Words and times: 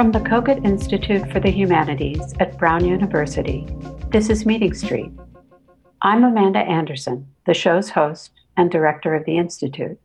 From 0.00 0.12
the 0.12 0.20
Cogut 0.20 0.64
Institute 0.64 1.30
for 1.30 1.40
the 1.40 1.50
Humanities 1.50 2.32
at 2.40 2.56
Brown 2.56 2.86
University, 2.86 3.66
this 4.08 4.30
is 4.30 4.46
Meeting 4.46 4.72
Street. 4.72 5.12
I'm 6.00 6.24
Amanda 6.24 6.60
Anderson, 6.60 7.26
the 7.44 7.52
show's 7.52 7.90
host 7.90 8.30
and 8.56 8.70
director 8.70 9.14
of 9.14 9.26
the 9.26 9.36
Institute. 9.36 10.00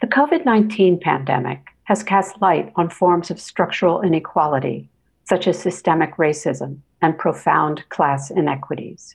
The 0.00 0.08
COVID 0.08 0.44
19 0.44 0.98
pandemic 0.98 1.68
has 1.84 2.02
cast 2.02 2.42
light 2.42 2.72
on 2.74 2.90
forms 2.90 3.30
of 3.30 3.38
structural 3.38 4.02
inequality, 4.02 4.88
such 5.22 5.46
as 5.46 5.56
systemic 5.56 6.16
racism 6.16 6.78
and 7.00 7.16
profound 7.16 7.88
class 7.90 8.32
inequities. 8.32 9.14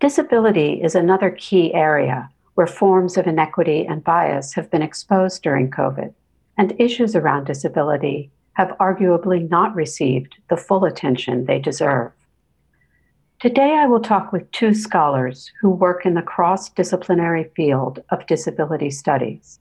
Disability 0.00 0.82
is 0.82 0.96
another 0.96 1.30
key 1.30 1.72
area 1.72 2.28
where 2.54 2.66
forms 2.66 3.16
of 3.16 3.28
inequity 3.28 3.86
and 3.86 4.02
bias 4.02 4.54
have 4.54 4.72
been 4.72 4.82
exposed 4.82 5.44
during 5.44 5.70
COVID, 5.70 6.12
and 6.58 6.74
issues 6.80 7.14
around 7.14 7.44
disability 7.44 8.32
have 8.54 8.76
arguably 8.80 9.48
not 9.48 9.74
received 9.74 10.36
the 10.48 10.56
full 10.56 10.84
attention 10.84 11.44
they 11.44 11.58
deserve. 11.58 12.12
Today, 13.40 13.74
I 13.76 13.86
will 13.86 14.00
talk 14.00 14.32
with 14.32 14.50
two 14.52 14.72
scholars 14.74 15.50
who 15.60 15.68
work 15.68 16.06
in 16.06 16.14
the 16.14 16.22
cross 16.22 16.70
disciplinary 16.70 17.50
field 17.54 18.02
of 18.10 18.26
disability 18.26 18.90
studies. 18.90 19.58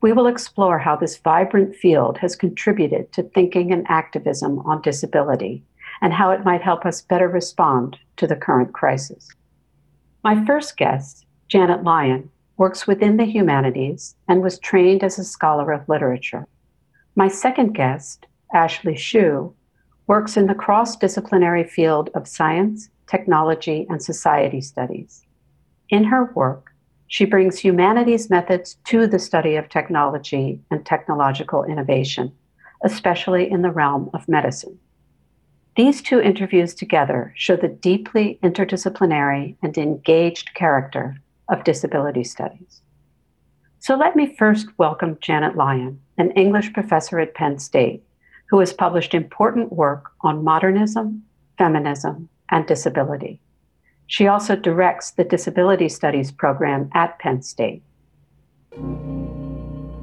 We 0.00 0.12
will 0.12 0.26
explore 0.26 0.78
how 0.78 0.96
this 0.96 1.18
vibrant 1.18 1.76
field 1.76 2.18
has 2.18 2.34
contributed 2.34 3.12
to 3.12 3.22
thinking 3.22 3.72
and 3.72 3.86
activism 3.88 4.58
on 4.60 4.82
disability 4.82 5.62
and 6.00 6.12
how 6.12 6.30
it 6.30 6.44
might 6.44 6.62
help 6.62 6.86
us 6.86 7.02
better 7.02 7.28
respond 7.28 7.98
to 8.16 8.26
the 8.26 8.36
current 8.36 8.72
crisis. 8.72 9.28
My 10.24 10.44
first 10.44 10.76
guest, 10.76 11.26
Janet 11.48 11.84
Lyon, 11.84 12.30
works 12.56 12.86
within 12.86 13.16
the 13.16 13.24
humanities 13.24 14.14
and 14.28 14.42
was 14.42 14.58
trained 14.58 15.04
as 15.04 15.18
a 15.18 15.24
scholar 15.24 15.72
of 15.72 15.88
literature. 15.88 16.46
My 17.16 17.28
second 17.28 17.74
guest, 17.74 18.26
Ashley 18.52 18.96
Shew, 18.96 19.54
works 20.06 20.36
in 20.36 20.46
the 20.46 20.54
cross 20.54 20.96
disciplinary 20.96 21.64
field 21.64 22.10
of 22.14 22.26
science, 22.26 22.90
technology, 23.06 23.86
and 23.88 24.02
society 24.02 24.60
studies. 24.60 25.24
In 25.88 26.04
her 26.04 26.32
work, 26.34 26.72
she 27.06 27.24
brings 27.24 27.58
humanities 27.58 28.30
methods 28.30 28.76
to 28.84 29.06
the 29.06 29.18
study 29.18 29.56
of 29.56 29.68
technology 29.68 30.60
and 30.70 30.84
technological 30.84 31.64
innovation, 31.64 32.32
especially 32.84 33.50
in 33.50 33.62
the 33.62 33.70
realm 33.70 34.10
of 34.14 34.28
medicine. 34.28 34.78
These 35.76 36.02
two 36.02 36.20
interviews 36.20 36.74
together 36.74 37.32
show 37.36 37.56
the 37.56 37.68
deeply 37.68 38.38
interdisciplinary 38.42 39.56
and 39.62 39.76
engaged 39.78 40.54
character 40.54 41.16
of 41.48 41.64
disability 41.64 42.24
studies. 42.24 42.82
So 43.78 43.96
let 43.96 44.14
me 44.14 44.34
first 44.36 44.66
welcome 44.78 45.18
Janet 45.20 45.56
Lyon, 45.56 46.00
an 46.18 46.32
English 46.32 46.72
professor 46.72 47.18
at 47.18 47.34
Penn 47.34 47.58
State 47.58 48.02
who 48.50 48.58
has 48.58 48.72
published 48.72 49.14
important 49.14 49.72
work 49.72 50.10
on 50.22 50.42
modernism, 50.42 51.22
feminism, 51.56 52.28
and 52.50 52.66
disability. 52.66 53.40
She 54.08 54.26
also 54.26 54.56
directs 54.56 55.12
the 55.12 55.22
Disability 55.22 55.88
Studies 55.88 56.32
program 56.32 56.90
at 56.94 57.16
Penn 57.20 57.42
State. 57.42 57.80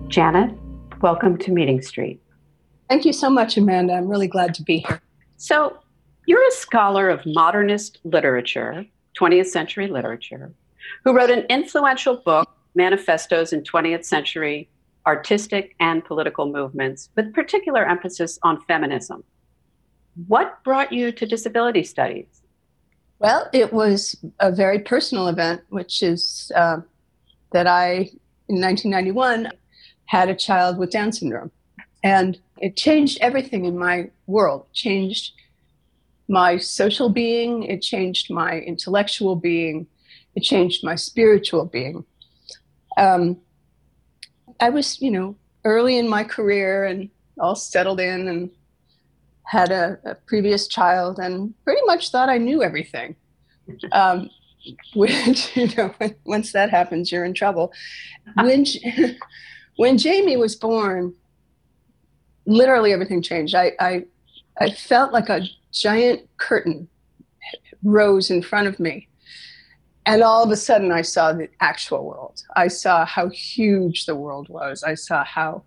Janet, 0.08 0.58
welcome 1.02 1.38
to 1.40 1.52
Meeting 1.52 1.82
Street. 1.82 2.22
Thank 2.90 3.04
you 3.04 3.12
so 3.12 3.30
much, 3.30 3.58
Amanda. 3.58 3.94
I'm 3.94 4.08
really 4.08 4.30
glad 4.30 4.54
to 4.56 4.64
be 4.64 4.78
here. 4.80 5.02
So, 5.36 5.78
you're 6.26 6.46
a 6.48 6.52
scholar 6.52 7.10
of 7.10 7.26
modernist 7.26 8.00
literature, 8.06 8.86
20th 9.20 9.48
century 9.48 9.88
literature, 9.88 10.54
who 11.04 11.14
wrote 11.14 11.30
an 11.30 11.46
influential 11.50 12.18
book, 12.18 12.50
Manifestos 12.76 13.52
in 13.52 13.64
20th 13.64 14.06
Century 14.06 14.70
artistic 15.08 15.74
and 15.80 16.04
political 16.04 16.52
movements, 16.52 17.10
with 17.16 17.34
particular 17.34 17.88
emphasis 17.88 18.38
on 18.44 18.62
feminism. 18.66 19.24
What 20.28 20.62
brought 20.66 20.92
you 20.92 21.14
to 21.14 21.26
disability 21.26 21.84
studies? 21.84 22.42
Well, 23.20 23.50
it 23.54 23.72
was 23.72 24.18
a 24.40 24.52
very 24.52 24.80
personal 24.80 25.30
event, 25.30 25.62
which 25.70 26.04
is 26.04 26.52
uh, 26.56 26.82
that 27.54 27.68
I, 27.68 28.12
in 28.50 28.62
1991, 28.62 29.50
had 30.06 30.30
a 30.30 30.36
child 30.36 30.78
with 30.78 30.92
Down 30.92 31.12
syndrome. 31.14 31.52
And 32.04 32.38
it 32.60 32.76
changed 32.76 33.18
everything 33.22 33.66
in 33.66 33.78
my 33.78 34.10
world, 34.28 34.66
it 34.70 34.76
changed 34.76 35.34
my 36.28 36.58
social 36.58 37.10
being, 37.10 37.64
it 37.64 37.82
changed 37.82 38.30
my 38.30 38.60
intellectual 38.60 39.36
being, 39.38 39.88
it 40.36 40.42
changed 40.42 40.84
my 40.84 40.96
spiritual 40.96 41.66
being. 41.66 42.04
Um, 42.98 43.38
I 44.60 44.70
was, 44.70 45.02
you 45.02 45.12
know, 45.12 45.36
early 45.64 45.98
in 45.98 46.08
my 46.08 46.24
career 46.24 46.86
and 46.86 47.10
all 47.40 47.56
settled 47.56 48.00
in 48.00 48.28
and 48.28 48.50
had 49.44 49.72
a, 49.72 49.98
a 50.04 50.16
previous 50.16 50.68
child 50.68 51.20
and 51.20 51.54
pretty 51.64 51.82
much 51.86 52.10
thought 52.10 52.30
I 52.30 52.38
knew 52.38 52.64
everything. 52.64 53.16
Um, 53.92 54.30
which, 54.96 55.56
you 55.56 55.70
know, 55.76 55.94
once 56.26 56.52
that 56.52 56.70
happens, 56.70 57.12
you're 57.12 57.26
in 57.26 57.34
trouble. 57.34 57.72
When, 58.36 58.66
when 59.78 59.98
Jamie 59.98 60.38
was 60.38 60.56
born, 60.56 61.14
literally 62.46 62.94
everything 62.94 63.22
changed. 63.22 63.56
I, 63.56 63.74
I, 63.80 64.06
I 64.60 64.72
felt 64.72 65.14
like 65.14 65.30
a 65.30 65.42
giant 65.72 66.28
curtain 66.38 66.88
rose 67.84 68.32
in 68.32 68.42
front 68.42 68.68
of 68.68 68.80
me 68.80 69.08
and 70.08 70.24
all 70.24 70.42
of 70.44 70.50
a 70.52 70.56
sudden 70.56 70.92
i 70.92 71.02
saw 71.02 71.34
the 71.34 71.50
actual 71.60 72.06
world. 72.06 72.42
I 72.56 72.70
saw 72.70 73.06
how 73.06 73.28
huge 73.30 74.06
the 74.06 74.16
world 74.16 74.48
was. 74.50 74.82
I 74.82 74.96
saw 74.96 75.24
how 75.24 75.64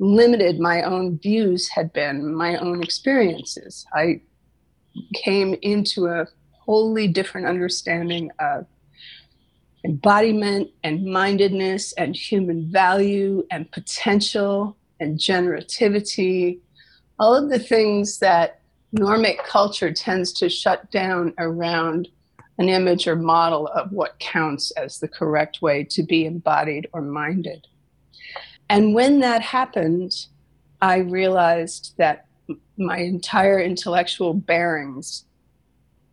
limited 0.00 0.58
my 0.58 0.82
own 0.82 1.18
views 1.18 1.68
had 1.68 1.92
been 1.92 2.34
my 2.34 2.56
own 2.56 2.82
experiences. 2.82 3.86
I 3.94 4.22
came 5.14 5.54
into 5.62 6.06
a 6.06 6.26
wholly 6.50 7.06
different 7.06 7.46
understanding 7.46 8.30
of 8.40 8.66
embodiment 9.84 10.70
and 10.82 11.04
mindedness 11.04 11.92
and 11.92 12.16
human 12.16 12.70
value 12.72 13.46
and 13.52 13.70
potential 13.70 14.76
and 14.98 15.18
generativity. 15.18 16.58
All 17.20 17.34
of 17.36 17.50
the 17.50 17.58
things 17.58 18.18
that 18.18 18.60
normic 18.92 19.44
culture 19.44 19.92
tends 19.92 20.32
to 20.34 20.48
shut 20.48 20.90
down 20.90 21.34
around 21.38 22.08
an 22.60 22.68
image 22.68 23.08
or 23.08 23.16
model 23.16 23.68
of 23.68 23.90
what 23.90 24.18
counts 24.18 24.70
as 24.72 24.98
the 24.98 25.08
correct 25.08 25.62
way 25.62 25.82
to 25.82 26.02
be 26.02 26.26
embodied 26.26 26.86
or 26.92 27.00
minded. 27.00 27.66
And 28.68 28.94
when 28.94 29.20
that 29.20 29.40
happened, 29.40 30.26
I 30.82 30.98
realized 30.98 31.94
that 31.96 32.26
my 32.76 32.98
entire 32.98 33.58
intellectual 33.58 34.34
bearings 34.34 35.24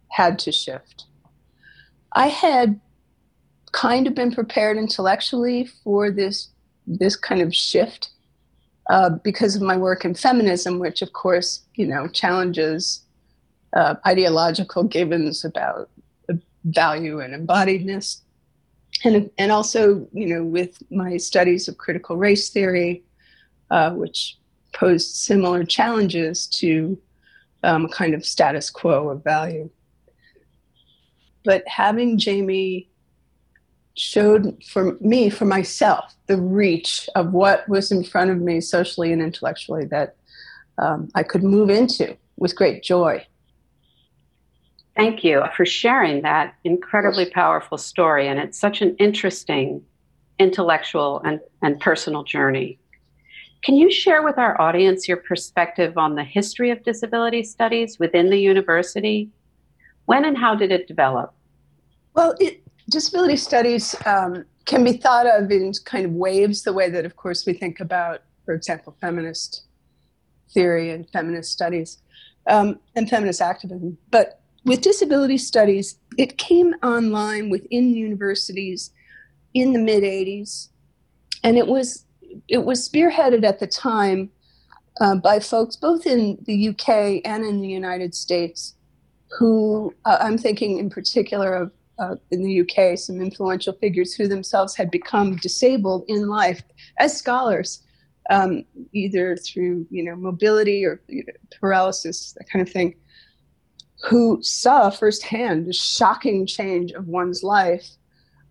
had 0.07 0.40
to 0.40 0.53
shift. 0.53 1.07
I 2.13 2.28
had 2.28 2.80
kind 3.74 4.07
of 4.07 4.16
been 4.16 4.34
prepared 4.34 4.78
intellectually 4.78 5.66
for 5.84 6.09
this 6.09 6.50
this 6.90 7.18
kind 7.18 7.41
of 7.41 7.53
shift 7.53 8.12
uh, 8.90 9.09
because 9.09 9.57
of 9.57 9.62
my 9.62 9.75
work 9.75 10.06
in 10.06 10.16
feminism, 10.16 10.80
which 10.80 11.02
of 11.02 11.12
course 11.12 11.66
you 11.75 11.86
know 11.86 12.07
challenges 12.07 13.02
uh, 13.74 13.96
ideological 14.06 14.84
givens 14.84 15.44
about 15.44 15.90
value 16.68 17.20
and 17.20 17.34
embodiedness. 17.34 18.22
And, 19.04 19.30
and 19.38 19.52
also, 19.52 20.08
you 20.12 20.28
know, 20.28 20.44
with 20.44 20.82
my 20.92 21.18
studies 21.18 21.68
of 21.68 21.78
critical 21.78 22.18
race 22.18 22.50
theory, 22.50 23.04
uh, 23.70 23.92
which 23.92 24.38
posed 24.74 25.16
similar 25.16 25.64
challenges 25.64 26.48
to 26.48 26.98
um, 27.64 27.86
a 27.86 27.90
kind 27.90 28.14
of 28.14 28.26
status 28.26 28.70
quo 28.70 29.10
of 29.10 29.24
value. 29.24 29.70
But 31.44 31.68
having 31.68 32.18
Jamie 32.18 32.90
showed 33.96 34.63
for 34.63 34.98
me, 35.00 35.30
for 35.30 35.46
myself, 35.46 36.16
the 36.28 36.38
reach 36.38 37.10
of 37.16 37.34
what 37.34 37.68
was 37.68 37.92
in 37.92 38.04
front 38.04 38.30
of 38.30 38.40
me 38.40 38.62
socially 38.62 39.12
and 39.12 39.22
intellectually 39.22 39.86
that 39.86 40.16
um, 40.78 41.10
I 41.16 41.24
could 41.24 41.44
move 41.44 41.70
into 41.70 42.16
with 42.38 42.56
great 42.56 42.84
joy. 42.84 43.25
Thank 44.98 45.24
you 45.24 45.44
for 45.56 45.64
sharing 45.64 46.24
that 46.24 46.56
incredibly 46.64 47.30
powerful 47.30 47.78
story. 47.78 48.28
And 48.28 48.40
it's 48.40 48.60
such 48.60 48.82
an 48.82 48.96
interesting 48.98 49.84
intellectual 50.40 51.22
and, 51.24 51.40
and 51.62 51.80
personal 51.80 52.24
journey. 52.24 52.80
Can 53.64 53.76
you 53.76 53.92
share 53.92 54.24
with 54.24 54.40
our 54.40 54.60
audience 54.60 55.08
your 55.08 55.18
perspective 55.18 56.00
on 56.00 56.16
the 56.16 56.24
history 56.24 56.72
of 56.72 56.84
disability 56.84 57.44
studies 57.44 58.00
within 58.00 58.32
the 58.32 58.40
university? 58.40 59.30
When 60.06 60.26
and 60.26 60.36
how 60.36 60.56
did 60.56 60.72
it 60.72 60.88
develop? 60.88 61.32
Well, 62.16 62.34
it, 62.40 62.64
disability 62.90 63.38
studies 63.38 63.96
um, 64.08 64.46
can 64.66 64.84
be 64.84 64.94
thought 64.94 65.28
of 65.28 65.52
in 65.52 65.74
kind 65.86 66.06
of 66.06 66.14
waves, 66.14 66.64
the 66.64 66.74
way 66.74 66.90
that, 66.90 67.06
of 67.06 67.16
course, 67.18 67.46
we 67.46 67.54
think 67.54 67.80
about, 67.80 68.24
for 68.46 68.56
example, 68.56 68.96
feminist 69.00 69.66
theory 70.50 70.90
and 70.90 71.08
feminist 71.12 71.52
studies 71.52 72.00
um, 72.48 72.80
and 72.96 73.08
feminist 73.08 73.42
activism. 73.42 73.98
But 74.10 74.42
with 74.68 74.81
disability 74.81 75.38
studies, 75.38 75.98
it 76.18 76.38
came 76.38 76.75
online 76.84 77.50
within 77.50 77.96
universities 77.96 78.92
in 79.54 79.72
the 79.74 79.80
mid 79.80 80.04
80s, 80.04 80.68
and 81.44 81.58
it 81.58 81.68
was 81.68 82.06
it 82.50 82.66
was 82.66 82.88
spearheaded 82.88 83.44
at 83.44 83.60
the 83.60 83.68
time 83.68 84.30
uh, 85.00 85.16
by 85.16 85.40
folks 85.40 85.75
both 85.75 86.06
in 86.06 86.38
the 86.46 86.69
UK 86.69 87.22
and 87.24 87.46
in 87.46 87.62
the 87.62 87.68
United 87.69 88.14
States, 88.14 88.75
who 89.40 89.94
uh, 90.06 90.18
I'm 90.19 90.38
thinking 90.38 90.78
in 90.80 90.90
particular 90.90 91.54
of 91.54 91.72
uh, 92.00 92.16
in 92.30 92.44
the 92.44 92.62
UK, 92.62 92.98
some 92.98 93.22
influential 93.22 93.74
figures 93.74 94.13
who 94.13 94.28
themselves 94.28 94.75
had 94.75 94.92
become 94.92 95.36
disabled 95.38 96.04
in 96.08 96.28
life 96.28 96.62
as 97.00 97.18
scholars, 97.18 97.84
um, 98.30 98.63
either 98.92 99.36
through 99.38 99.88
you 99.90 100.04
know 100.04 100.16
mobility 100.16 100.86
or 100.86 101.02
you 101.08 101.24
know, 101.25 101.34
paralysis, 101.60 102.34
that 102.34 102.50
kind 102.50 102.68
of 102.68 102.72
thing, 102.72 102.94
who 104.04 104.40
saw 104.42 104.90
firsthand 104.90 105.66
the 105.66 105.74
shocking 105.74 106.46
change 106.46 106.92
of 106.92 107.08
one's 107.08 107.44
life 107.44 107.88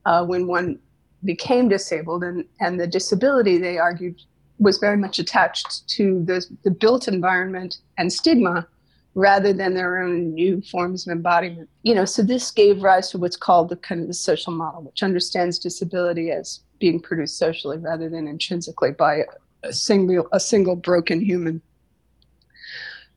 uh, 0.04 0.24
when 0.24 0.46
one 0.46 0.78
became 1.24 1.68
disabled, 1.68 2.22
and 2.24 2.44
and 2.60 2.80
the 2.80 2.86
disability 2.86 3.58
they 3.58 3.78
argued 3.78 4.20
was 4.58 4.78
very 4.78 4.96
much 4.96 5.18
attached 5.18 5.86
to 5.88 6.24
the, 6.24 6.44
the 6.62 6.70
built 6.70 7.08
environment 7.08 7.78
and 7.98 8.10
stigma 8.12 8.66
rather 9.14 9.52
than 9.52 9.74
their 9.74 9.98
own 10.02 10.34
new 10.34 10.60
forms 10.62 11.06
of 11.06 11.12
embodiment. 11.12 11.68
You 11.82 11.94
know, 11.94 12.04
so 12.04 12.22
this 12.22 12.50
gave 12.50 12.82
rise 12.82 13.10
to 13.10 13.18
what's 13.18 13.36
called 13.36 13.68
the 13.68 13.76
kind 13.76 14.00
of 14.00 14.08
the 14.08 14.14
social 14.14 14.52
model, 14.52 14.82
which 14.82 15.02
understands 15.02 15.58
disability 15.58 16.30
as 16.30 16.60
being 16.78 17.00
produced 17.00 17.38
socially 17.38 17.78
rather 17.78 18.08
than 18.08 18.28
intrinsically 18.28 18.92
by 18.92 19.24
a 19.62 19.72
single 19.72 20.28
a 20.32 20.40
single 20.40 20.76
broken 20.76 21.20
human. 21.20 21.60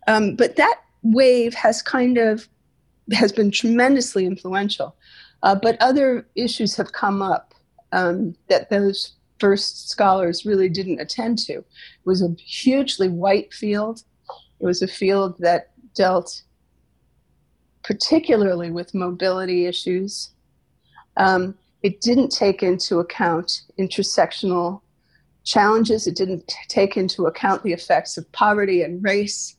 Um, 0.07 0.35
but 0.35 0.55
that 0.55 0.81
wave 1.01 1.53
has 1.53 1.81
kind 1.81 2.17
of 2.17 2.47
has 3.11 3.31
been 3.31 3.51
tremendously 3.51 4.25
influential. 4.25 4.95
Uh, 5.41 5.55
but 5.55 5.81
other 5.81 6.27
issues 6.35 6.75
have 6.75 6.91
come 6.91 7.21
up 7.21 7.53
um, 7.91 8.35
that 8.49 8.69
those 8.69 9.13
first 9.39 9.89
scholars 9.89 10.45
really 10.45 10.69
didn't 10.69 10.99
attend 10.99 11.37
to. 11.37 11.53
It 11.53 11.65
was 12.05 12.21
a 12.21 12.35
hugely 12.37 13.09
white 13.09 13.53
field. 13.53 14.03
It 14.59 14.65
was 14.65 14.81
a 14.81 14.87
field 14.87 15.35
that 15.39 15.71
dealt 15.95 16.43
particularly 17.83 18.69
with 18.69 18.93
mobility 18.93 19.65
issues. 19.65 20.31
Um, 21.17 21.55
it 21.81 22.01
didn't 22.01 22.29
take 22.29 22.61
into 22.61 22.99
account 22.99 23.61
intersectional 23.79 24.81
challenges. 25.45 26.05
It 26.05 26.15
didn't 26.15 26.47
t- 26.47 26.55
take 26.67 26.97
into 26.97 27.25
account 27.25 27.63
the 27.63 27.73
effects 27.73 28.17
of 28.17 28.29
poverty 28.31 28.81
and 28.81 29.03
race 29.03 29.55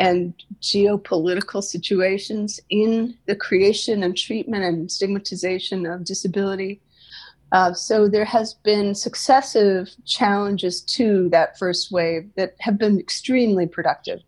and 0.00 0.32
geopolitical 0.62 1.62
situations 1.62 2.58
in 2.70 3.14
the 3.26 3.36
creation 3.36 4.02
and 4.02 4.16
treatment 4.16 4.64
and 4.64 4.90
stigmatization 4.90 5.84
of 5.84 6.04
disability. 6.04 6.80
Uh, 7.52 7.74
so 7.74 8.08
there 8.08 8.24
has 8.24 8.54
been 8.54 8.94
successive 8.94 9.90
challenges 10.06 10.80
to 10.80 11.28
that 11.28 11.58
first 11.58 11.92
wave 11.92 12.30
that 12.36 12.54
have 12.60 12.78
been 12.78 12.98
extremely 12.98 13.66
productive, 13.66 14.20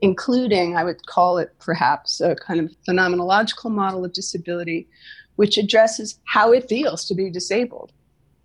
including, 0.00 0.76
I 0.76 0.84
would 0.84 1.04
call 1.06 1.38
it 1.38 1.52
perhaps, 1.58 2.20
a 2.20 2.36
kind 2.36 2.60
of 2.60 2.70
phenomenological 2.88 3.72
model 3.72 4.04
of 4.04 4.12
disability, 4.12 4.86
which 5.34 5.58
addresses 5.58 6.20
how 6.26 6.52
it 6.52 6.68
feels 6.68 7.04
to 7.06 7.14
be 7.14 7.28
disabled. 7.28 7.90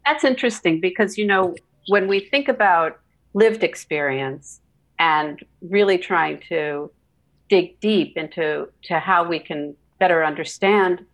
That's 0.06 0.24
interesting 0.24 0.80
because, 0.80 1.20
you 1.20 1.28
know, 1.28 1.56
when 1.88 2.08
we 2.08 2.20
think 2.20 2.48
about 2.48 3.00
lived 3.36 3.64
experience 3.64 4.60
and 5.00 5.44
really 5.62 5.98
trying 5.98 6.42
to 6.50 6.92
dig 7.50 7.80
deep 7.80 8.18
into 8.18 8.68
to 8.84 9.00
how 9.00 9.28
we 9.28 9.40
can 9.40 9.75
better 10.00 10.24
understand 10.24 11.06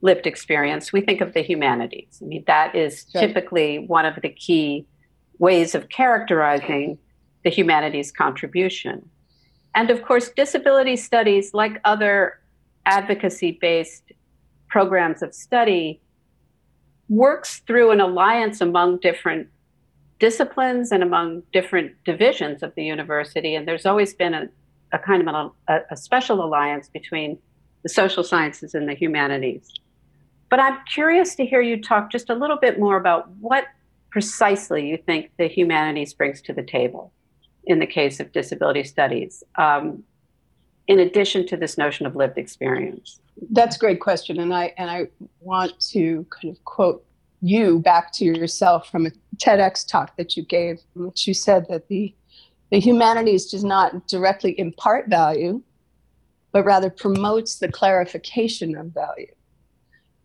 lived 0.00 0.26
experience, 0.26 0.92
we 0.92 1.00
think 1.00 1.20
of 1.20 1.34
the 1.34 1.42
humanities. 1.42 2.20
I 2.22 2.26
mean, 2.26 2.44
that 2.46 2.74
is 2.74 3.04
typically 3.04 3.80
one 3.80 4.06
of 4.06 4.14
the 4.22 4.28
key 4.28 4.86
ways 5.38 5.74
of 5.74 5.88
characterizing 5.88 6.98
the 7.44 7.50
humanities 7.50 8.12
contribution. 8.12 9.08
And 9.74 9.90
of 9.90 10.02
course, 10.02 10.30
disability 10.30 10.96
studies, 10.96 11.52
like 11.52 11.80
other 11.84 12.40
advocacy 12.86 13.58
based 13.60 14.12
programs 14.68 15.22
of 15.22 15.34
study, 15.34 16.00
works 17.08 17.60
through 17.66 17.90
an 17.90 18.00
alliance 18.00 18.60
among 18.60 18.98
different 18.98 19.48
disciplines 20.18 20.92
and 20.92 21.02
among 21.02 21.42
different 21.52 21.92
divisions 22.04 22.62
of 22.62 22.74
the 22.74 22.84
university. 22.84 23.54
And 23.54 23.66
there's 23.66 23.86
always 23.86 24.14
been 24.14 24.34
a, 24.34 24.48
a 24.92 24.98
kind 24.98 25.26
of 25.26 25.52
a, 25.68 25.80
a 25.90 25.96
special 25.96 26.44
alliance 26.44 26.88
between 26.88 27.38
the 27.82 27.88
social 27.88 28.24
sciences 28.24 28.74
and 28.74 28.88
the 28.88 28.94
humanities. 28.94 29.72
But 30.50 30.60
I'm 30.60 30.78
curious 30.92 31.34
to 31.36 31.46
hear 31.46 31.60
you 31.60 31.80
talk 31.80 32.10
just 32.10 32.30
a 32.30 32.34
little 32.34 32.56
bit 32.56 32.78
more 32.78 32.96
about 32.96 33.28
what 33.40 33.66
precisely 34.10 34.88
you 34.88 34.96
think 34.96 35.30
the 35.36 35.46
humanities 35.46 36.14
brings 36.14 36.40
to 36.42 36.52
the 36.52 36.62
table 36.62 37.12
in 37.66 37.78
the 37.78 37.86
case 37.86 38.18
of 38.18 38.32
disability 38.32 38.82
studies, 38.82 39.44
um, 39.56 40.02
in 40.86 40.98
addition 40.98 41.46
to 41.46 41.56
this 41.56 41.76
notion 41.76 42.06
of 42.06 42.16
lived 42.16 42.38
experience. 42.38 43.20
That's 43.50 43.76
a 43.76 43.78
great 43.78 44.00
question, 44.00 44.40
and 44.40 44.54
I 44.54 44.72
and 44.78 44.90
I 44.90 45.08
want 45.40 45.78
to 45.90 46.26
kind 46.30 46.56
of 46.56 46.64
quote 46.64 47.04
you 47.40 47.78
back 47.80 48.12
to 48.14 48.24
yourself 48.24 48.90
from 48.90 49.06
a 49.06 49.10
TEDx 49.36 49.86
talk 49.86 50.16
that 50.16 50.36
you 50.36 50.44
gave, 50.44 50.80
in 50.96 51.06
which 51.06 51.26
you 51.26 51.34
said 51.34 51.66
that 51.68 51.88
the 51.88 52.14
the 52.70 52.80
humanities 52.80 53.46
does 53.50 53.64
not 53.64 54.06
directly 54.08 54.58
impart 54.60 55.08
value, 55.08 55.62
but 56.52 56.66
rather 56.66 56.90
promotes 56.90 57.58
the 57.58 57.72
clarification 57.72 58.76
of 58.76 58.92
value. 58.92 59.32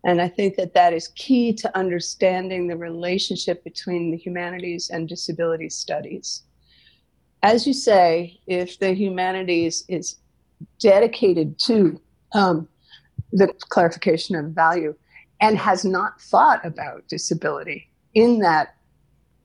And 0.03 0.21
I 0.21 0.27
think 0.27 0.57
that 0.57 0.73
that 0.73 0.91
is 0.91 1.07
key 1.15 1.53
to 1.53 1.77
understanding 1.77 2.67
the 2.67 2.75
relationship 2.75 3.63
between 3.63 4.11
the 4.11 4.17
humanities 4.17 4.89
and 4.89 5.07
disability 5.07 5.69
studies. 5.69 6.43
As 7.41 7.65
you 7.65 7.73
say, 7.73 8.39
if 8.45 8.77
the 8.79 8.93
humanities 8.93 9.85
is 9.87 10.17
dedicated 10.79 11.57
to 11.59 12.01
um, 12.33 12.67
the 13.31 13.47
clarification 13.69 14.35
of 14.35 14.47
value 14.51 14.95
and 15.43 15.57
has 15.57 15.83
not 15.83 16.21
thought 16.21 16.65
about 16.65 17.05
disability 17.09 17.89
in 18.13 18.39
that 18.39 18.75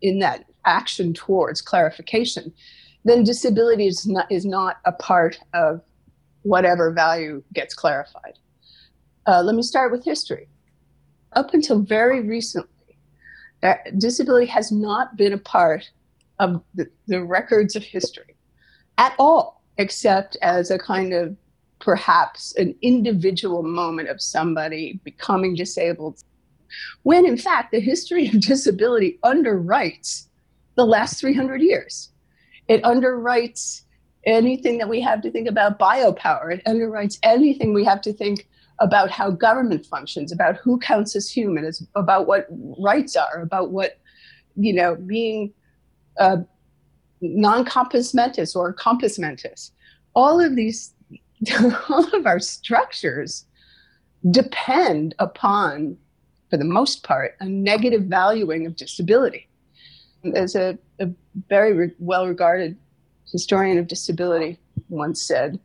in 0.00 0.21
that 0.21 0.45
action 0.65 1.12
towards 1.12 1.61
clarification, 1.61 2.53
then 3.05 3.25
disability 3.25 3.89
is 3.89 4.06
not, 4.06 4.31
is 4.31 4.45
not 4.45 4.77
a 4.85 4.93
part 4.93 5.41
of 5.55 5.81
whatever 6.43 6.93
value 6.93 7.43
gets 7.53 7.75
clarified. 7.75 8.39
Uh, 9.27 9.43
let 9.43 9.56
me 9.56 9.62
start 9.62 9.91
with 9.91 10.05
history. 10.05 10.47
Up 11.33 11.52
until 11.52 11.81
very 11.81 12.21
recently, 12.21 12.97
disability 13.99 14.47
has 14.47 14.71
not 14.71 15.17
been 15.17 15.33
a 15.33 15.38
part 15.38 15.90
of 16.38 16.62
the, 16.76 16.88
the 17.09 17.25
records 17.25 17.75
of 17.75 17.83
history 17.83 18.37
at 18.99 19.17
all, 19.19 19.64
except 19.78 20.37
as 20.43 20.71
a 20.71 20.78
kind 20.78 21.12
of 21.12 21.37
perhaps 21.80 22.54
an 22.56 22.75
individual 22.82 23.62
moment 23.62 24.08
of 24.08 24.20
somebody 24.20 25.00
becoming 25.04 25.54
disabled. 25.54 26.23
When 27.02 27.25
in 27.25 27.37
fact, 27.37 27.73
the 27.73 27.80
history 27.80 28.28
of 28.28 28.40
disability 28.40 29.18
underwrites 29.25 30.26
the 30.76 30.87
last 30.87 31.20
300 31.20 31.61
years. 31.61 32.11
It 32.68 32.82
underwrites 32.82 33.82
anything 34.25 34.78
that 34.78 34.88
we 34.88 35.00
have 35.00 35.23
to 35.23 35.30
think 35.30 35.49
about 35.49 35.78
biopower. 35.78 36.54
It 36.54 36.64
underwrites 36.64 37.18
anything 37.23 37.73
we 37.73 37.85
have 37.85 38.00
to 38.02 38.12
think 38.12 38.47
about 38.78 39.11
how 39.11 39.30
government 39.30 39.87
functions, 39.87 40.30
about 40.30 40.56
who 40.56 40.78
counts 40.78 41.16
as 41.16 41.28
human, 41.28 41.64
as, 41.64 41.85
about 41.94 42.26
what 42.26 42.47
rights 42.78 43.16
are, 43.16 43.40
about 43.40 43.70
what, 43.70 43.99
you 44.54 44.73
know, 44.73 44.94
being 44.94 45.52
uh, 46.20 46.37
non 47.20 47.64
compos 47.64 48.14
mentis 48.14 48.54
or 48.54 48.73
compos 48.73 49.18
mentis. 49.18 49.73
All 50.14 50.40
of 50.40 50.56
these, 50.56 50.94
all 51.88 52.14
of 52.14 52.26
our 52.26 52.40
structures 52.40 53.45
depend 54.30 55.14
upon, 55.18 55.97
for 56.50 56.57
the 56.57 56.64
most 56.64 57.02
part, 57.02 57.37
a 57.40 57.49
negative 57.49 58.04
valuing 58.04 58.66
of 58.66 58.76
disability. 58.76 59.49
As 60.35 60.57
a, 60.57 60.76
a 60.99 61.09
very 61.49 61.73
re- 61.73 61.95
well 61.99 62.26
regarded 62.26 62.76
historian 63.30 63.78
of 63.78 63.87
disability 63.87 64.59
once 64.88 65.23
said, 65.23 65.61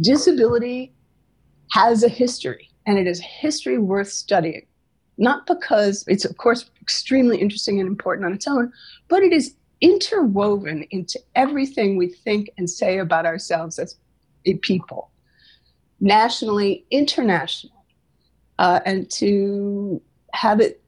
disability 0.00 0.92
has 1.70 2.02
a 2.02 2.08
history, 2.08 2.70
and 2.86 2.98
it 2.98 3.06
is 3.06 3.20
a 3.20 3.24
history 3.24 3.78
worth 3.78 4.08
studying. 4.08 4.66
Not 5.18 5.46
because 5.46 6.04
it's, 6.08 6.24
of 6.24 6.36
course, 6.36 6.70
extremely 6.82 7.38
interesting 7.38 7.80
and 7.80 7.88
important 7.88 8.26
on 8.26 8.34
its 8.34 8.46
own, 8.46 8.72
but 9.08 9.22
it 9.22 9.32
is 9.32 9.54
interwoven 9.80 10.84
into 10.90 11.18
everything 11.34 11.96
we 11.96 12.08
think 12.08 12.50
and 12.58 12.68
say 12.68 12.98
about 12.98 13.26
ourselves 13.26 13.78
as 13.78 13.96
people, 14.54 15.10
nationally, 16.00 16.84
internationally, 16.90 17.74
uh, 18.58 18.80
and 18.86 19.10
to 19.10 20.00
have 20.32 20.60
it 20.60 20.82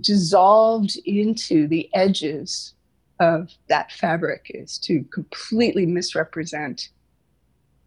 dissolved 0.00 0.96
into 1.04 1.66
the 1.66 1.88
edges 1.94 2.74
of 3.18 3.50
that 3.68 3.92
fabric 3.92 4.50
is 4.54 4.78
to 4.78 5.04
completely 5.12 5.84
misrepresent 5.84 6.90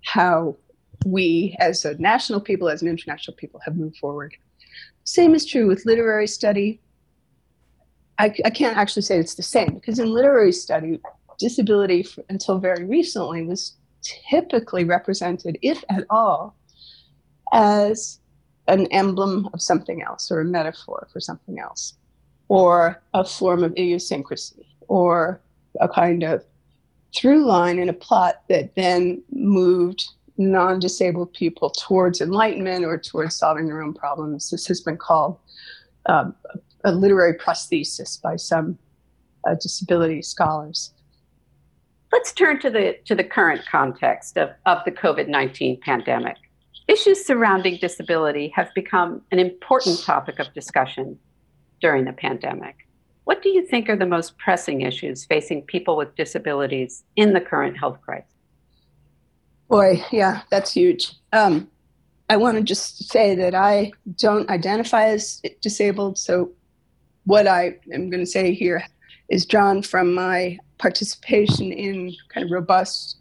how 0.03 0.55
we, 1.05 1.55
as 1.59 1.85
a 1.85 1.95
national 1.95 2.39
people, 2.39 2.69
as 2.69 2.81
an 2.81 2.87
international 2.87 3.35
people, 3.35 3.59
have 3.63 3.75
moved 3.75 3.97
forward. 3.97 4.35
Same 5.05 5.33
is 5.33 5.45
true 5.45 5.67
with 5.67 5.85
literary 5.85 6.27
study. 6.27 6.79
I, 8.19 8.33
I 8.45 8.49
can't 8.49 8.77
actually 8.77 9.01
say 9.01 9.17
it's 9.17 9.35
the 9.35 9.43
same 9.43 9.73
because 9.73 9.99
in 9.99 10.13
literary 10.13 10.51
study, 10.51 10.99
disability 11.39 12.05
until 12.29 12.59
very 12.59 12.85
recently 12.85 13.43
was 13.43 13.75
typically 14.03 14.83
represented, 14.83 15.57
if 15.61 15.83
at 15.89 16.05
all, 16.09 16.55
as 17.51 18.19
an 18.67 18.87
emblem 18.87 19.49
of 19.53 19.61
something 19.61 20.01
else 20.01 20.31
or 20.31 20.41
a 20.41 20.45
metaphor 20.45 21.07
for 21.11 21.19
something 21.19 21.59
else 21.59 21.95
or 22.47 23.01
a 23.13 23.25
form 23.25 23.63
of 23.63 23.71
idiosyncrasy 23.73 24.65
or 24.87 25.41
a 25.81 25.89
kind 25.89 26.23
of 26.23 26.43
through 27.15 27.45
line 27.45 27.79
in 27.79 27.89
a 27.89 27.93
plot 27.93 28.41
that 28.49 28.73
then 28.75 29.21
moved 29.31 30.05
non 30.37 30.79
disabled 30.79 31.31
people 31.33 31.69
towards 31.69 32.21
enlightenment 32.21 32.85
or 32.85 32.97
towards 32.97 33.35
solving 33.35 33.67
their 33.67 33.81
own 33.81 33.93
problems. 33.93 34.49
This 34.49 34.65
has 34.67 34.81
been 34.81 34.97
called 34.97 35.37
um, 36.07 36.33
a 36.83 36.91
literary 36.91 37.35
prosthesis 37.37 38.21
by 38.21 38.35
some 38.35 38.77
uh, 39.47 39.55
disability 39.55 40.21
scholars. 40.21 40.92
Let's 42.13 42.31
turn 42.31 42.59
to 42.59 42.69
the 42.69 42.95
to 43.05 43.15
the 43.15 43.23
current 43.23 43.65
context 43.65 44.37
of, 44.37 44.51
of 44.67 44.77
the 44.85 44.91
COVID-19 44.91 45.81
pandemic. 45.81 46.37
Issues 46.87 47.25
surrounding 47.25 47.77
disability 47.77 48.53
have 48.55 48.71
become 48.75 49.23
an 49.31 49.39
important 49.39 49.99
topic 50.03 50.37
of 50.37 50.53
discussion 50.53 51.17
during 51.81 52.05
the 52.05 52.13
pandemic. 52.13 52.87
What 53.23 53.41
do 53.41 53.49
you 53.49 53.65
think 53.65 53.89
are 53.89 53.95
the 53.95 54.05
most 54.05 54.37
pressing 54.37 54.81
issues 54.81 55.25
facing 55.25 55.63
people 55.63 55.97
with 55.97 56.15
disabilities 56.15 57.03
in 57.15 57.33
the 57.33 57.41
current 57.41 57.79
health 57.79 57.99
crisis? 58.03 58.29
Boy, 59.67 60.05
yeah, 60.11 60.43
that's 60.51 60.71
huge. 60.71 61.13
Um, 61.31 61.67
I 62.29 62.37
want 62.37 62.57
to 62.57 62.63
just 62.63 63.09
say 63.09 63.33
that 63.33 63.55
I 63.55 63.91
don't 64.17 64.47
identify 64.51 65.05
as 65.05 65.41
disabled. 65.61 66.19
So, 66.19 66.51
what 67.23 67.47
I 67.47 67.79
am 67.91 68.11
going 68.11 68.23
to 68.23 68.31
say 68.37 68.53
here 68.53 68.83
is 69.29 69.47
drawn 69.47 69.81
from 69.81 70.13
my 70.13 70.59
participation 70.83 71.71
in 71.71 72.13
kind 72.27 72.45
of 72.45 72.51
robust 72.51 73.15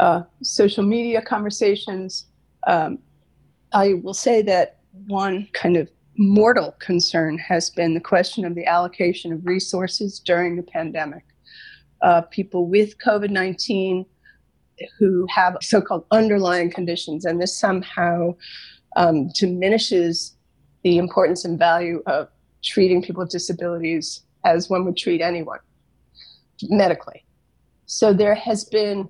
uh, 0.00 0.22
social 0.42 0.82
media 0.82 1.22
conversations. 1.22 2.26
Um, 2.66 2.98
I 3.72 3.94
will 4.02 4.14
say 4.14 4.42
that 4.42 4.80
one 5.06 5.48
kind 5.52 5.76
of 5.76 5.88
mortal 6.16 6.74
concern 6.80 7.38
has 7.38 7.70
been 7.70 7.94
the 7.94 8.00
question 8.00 8.44
of 8.44 8.56
the 8.56 8.66
allocation 8.66 9.32
of 9.32 9.46
resources 9.46 10.18
during 10.18 10.56
the 10.56 10.62
pandemic. 10.64 11.22
Uh, 12.02 12.22
people 12.22 12.66
with 12.66 12.98
COVID 12.98 13.30
19 13.30 14.04
who 14.98 15.24
have 15.28 15.56
so 15.60 15.80
called 15.80 16.04
underlying 16.10 16.70
conditions, 16.70 17.24
and 17.24 17.40
this 17.40 17.56
somehow 17.56 18.34
um, 18.96 19.28
diminishes 19.38 20.36
the 20.82 20.98
importance 20.98 21.44
and 21.44 21.60
value 21.60 22.02
of 22.06 22.28
treating 22.64 23.02
people 23.02 23.22
with 23.22 23.30
disabilities 23.30 24.22
as 24.44 24.68
one 24.68 24.84
would 24.84 24.96
treat 24.96 25.20
anyone 25.20 25.60
medically. 26.64 27.24
So 27.86 28.12
there 28.12 28.34
has 28.34 28.64
been 28.64 29.08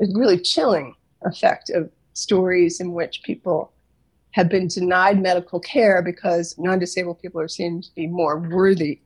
a 0.00 0.06
really 0.14 0.38
chilling 0.38 0.94
effect 1.24 1.70
of 1.70 1.90
stories 2.14 2.80
in 2.80 2.92
which 2.92 3.22
people 3.22 3.72
have 4.32 4.48
been 4.48 4.66
denied 4.66 5.20
medical 5.20 5.60
care 5.60 6.02
because 6.02 6.56
non 6.58 6.78
disabled 6.78 7.20
people 7.20 7.40
are 7.40 7.48
seen 7.48 7.82
to 7.82 7.94
be 7.94 8.06
more 8.06 8.38
worthy 8.38 9.00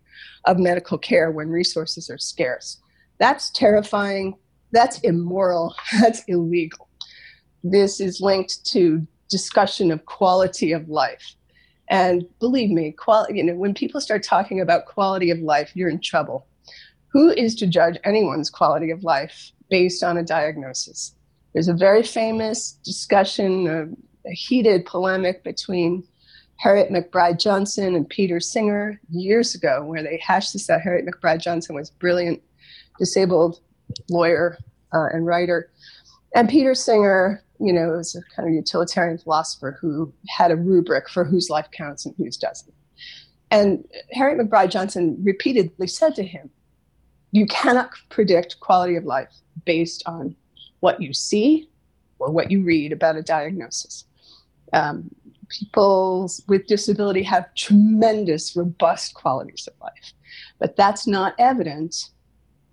of 0.45 0.59
medical 0.59 0.97
care 0.97 1.31
when 1.31 1.49
resources 1.49 2.09
are 2.09 2.19
scarce. 2.19 2.81
That's 3.19 3.51
terrifying. 3.51 4.37
That's 4.73 4.99
immoral. 5.01 5.75
That's 6.01 6.23
illegal. 6.25 6.89
This 7.63 8.01
is 8.01 8.21
linked 8.21 8.65
to 8.67 9.07
discussion 9.29 9.91
of 9.91 10.05
quality 10.07 10.73
of 10.73 10.89
life. 10.89 11.35
And 11.89 12.27
believe 12.41 12.71
me, 12.71 12.93
quality, 12.93 13.39
you 13.39 13.45
know, 13.45 13.55
when 13.55 13.75
people 13.75 14.01
start 14.01 14.23
talking 14.23 14.61
about 14.61 14.87
quality 14.87 15.31
of 15.31 15.39
life, 15.39 15.73
you're 15.75 15.89
in 15.89 16.01
trouble. 16.01 16.47
Who 17.17 17.31
is 17.31 17.55
to 17.55 17.67
judge 17.67 17.97
anyone's 18.05 18.51
quality 18.51 18.91
of 18.91 19.03
life 19.03 19.51
based 19.71 20.05
on 20.05 20.19
a 20.19 20.23
diagnosis? 20.23 21.15
There's 21.55 21.67
a 21.67 21.73
very 21.73 22.03
famous 22.03 22.73
discussion, 22.85 23.97
a 24.27 24.31
heated 24.33 24.85
polemic 24.85 25.43
between 25.43 26.07
Harriet 26.57 26.91
McBryde 26.91 27.41
Johnson 27.41 27.95
and 27.95 28.07
Peter 28.07 28.39
Singer 28.39 29.01
years 29.09 29.55
ago, 29.55 29.83
where 29.83 30.03
they 30.03 30.19
hashed 30.23 30.53
this 30.53 30.69
out. 30.69 30.83
Harriet 30.83 31.07
McBryde 31.07 31.41
Johnson 31.41 31.75
was 31.75 31.89
brilliant, 31.89 32.43
disabled 32.99 33.61
lawyer 34.11 34.59
uh, 34.93 35.07
and 35.11 35.25
writer, 35.25 35.71
and 36.35 36.51
Peter 36.51 36.75
Singer, 36.75 37.43
you 37.59 37.73
know, 37.73 37.93
was 37.93 38.15
a 38.15 38.21
kind 38.37 38.47
of 38.47 38.55
utilitarian 38.55 39.17
philosopher 39.17 39.79
who 39.81 40.13
had 40.29 40.51
a 40.51 40.57
rubric 40.57 41.09
for 41.09 41.25
whose 41.25 41.49
life 41.49 41.69
counts 41.73 42.05
and 42.05 42.15
whose 42.19 42.37
doesn't. 42.37 42.75
And 43.51 43.89
Harriet 44.13 44.39
McBryde 44.39 44.71
Johnson 44.71 45.17
repeatedly 45.23 45.87
said 45.87 46.15
to 46.17 46.23
him, 46.23 46.51
"You 47.33 47.47
cannot 47.47 47.91
predict 48.09 48.61
quality 48.61 48.97
of 48.97 49.05
life 49.05 49.35
based 49.65 50.03
on 50.07 50.37
what 50.81 51.01
you 51.01 51.13
see 51.13 51.69
or 52.19 52.31
what 52.31 52.51
you 52.51 52.63
read 52.63 52.93
about 52.93 53.17
a 53.17 53.23
diagnosis." 53.23 54.05
Um, 54.73 55.11
people 55.49 56.31
with 56.49 56.67
disability 56.67 57.23
have 57.23 57.55
tremendous, 57.55 58.57
robust 58.57 59.15
qualities 59.15 59.69
of 59.69 59.75
life, 59.81 60.13
but 60.59 60.77
that's 60.77 61.07
not 61.07 61.35
evident 61.39 62.11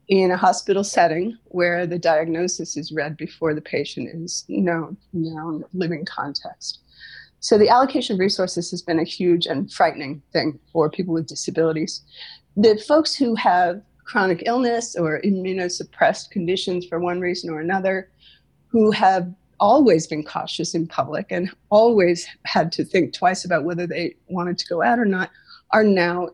in 0.07 0.31
a 0.31 0.37
hospital 0.37 0.83
setting 0.83 1.37
where 1.45 1.87
the 1.87 1.99
diagnosis 1.99 2.75
is 2.75 2.91
read 2.91 3.15
before 3.15 3.53
the 3.53 3.61
patient 3.61 4.09
is 4.13 4.43
known, 4.47 4.97
known 5.13 5.63
living 5.73 6.05
context. 6.05 6.79
So 7.39 7.57
the 7.57 7.69
allocation 7.69 8.15
of 8.15 8.19
resources 8.19 8.71
has 8.71 8.81
been 8.81 8.99
a 8.99 9.03
huge 9.03 9.45
and 9.45 9.71
frightening 9.71 10.21
thing 10.31 10.59
for 10.71 10.89
people 10.89 11.13
with 11.13 11.27
disabilities. 11.27 12.01
The 12.55 12.77
folks 12.77 13.15
who 13.15 13.35
have 13.35 13.81
chronic 14.03 14.43
illness 14.45 14.95
or 14.95 15.21
immunosuppressed 15.21 16.29
conditions 16.31 16.85
for 16.85 16.99
one 16.99 17.19
reason 17.19 17.49
or 17.49 17.59
another, 17.59 18.09
who 18.67 18.91
have 18.91 19.33
always 19.59 20.07
been 20.07 20.23
cautious 20.23 20.75
in 20.75 20.87
public 20.87 21.27
and 21.29 21.49
always 21.69 22.27
had 22.43 22.71
to 22.71 22.83
think 22.83 23.13
twice 23.13 23.45
about 23.45 23.63
whether 23.63 23.87
they 23.87 24.15
wanted 24.27 24.57
to 24.57 24.67
go 24.67 24.81
out 24.81 24.99
or 24.99 25.05
not 25.05 25.29
are 25.71 25.83
now 25.83 26.29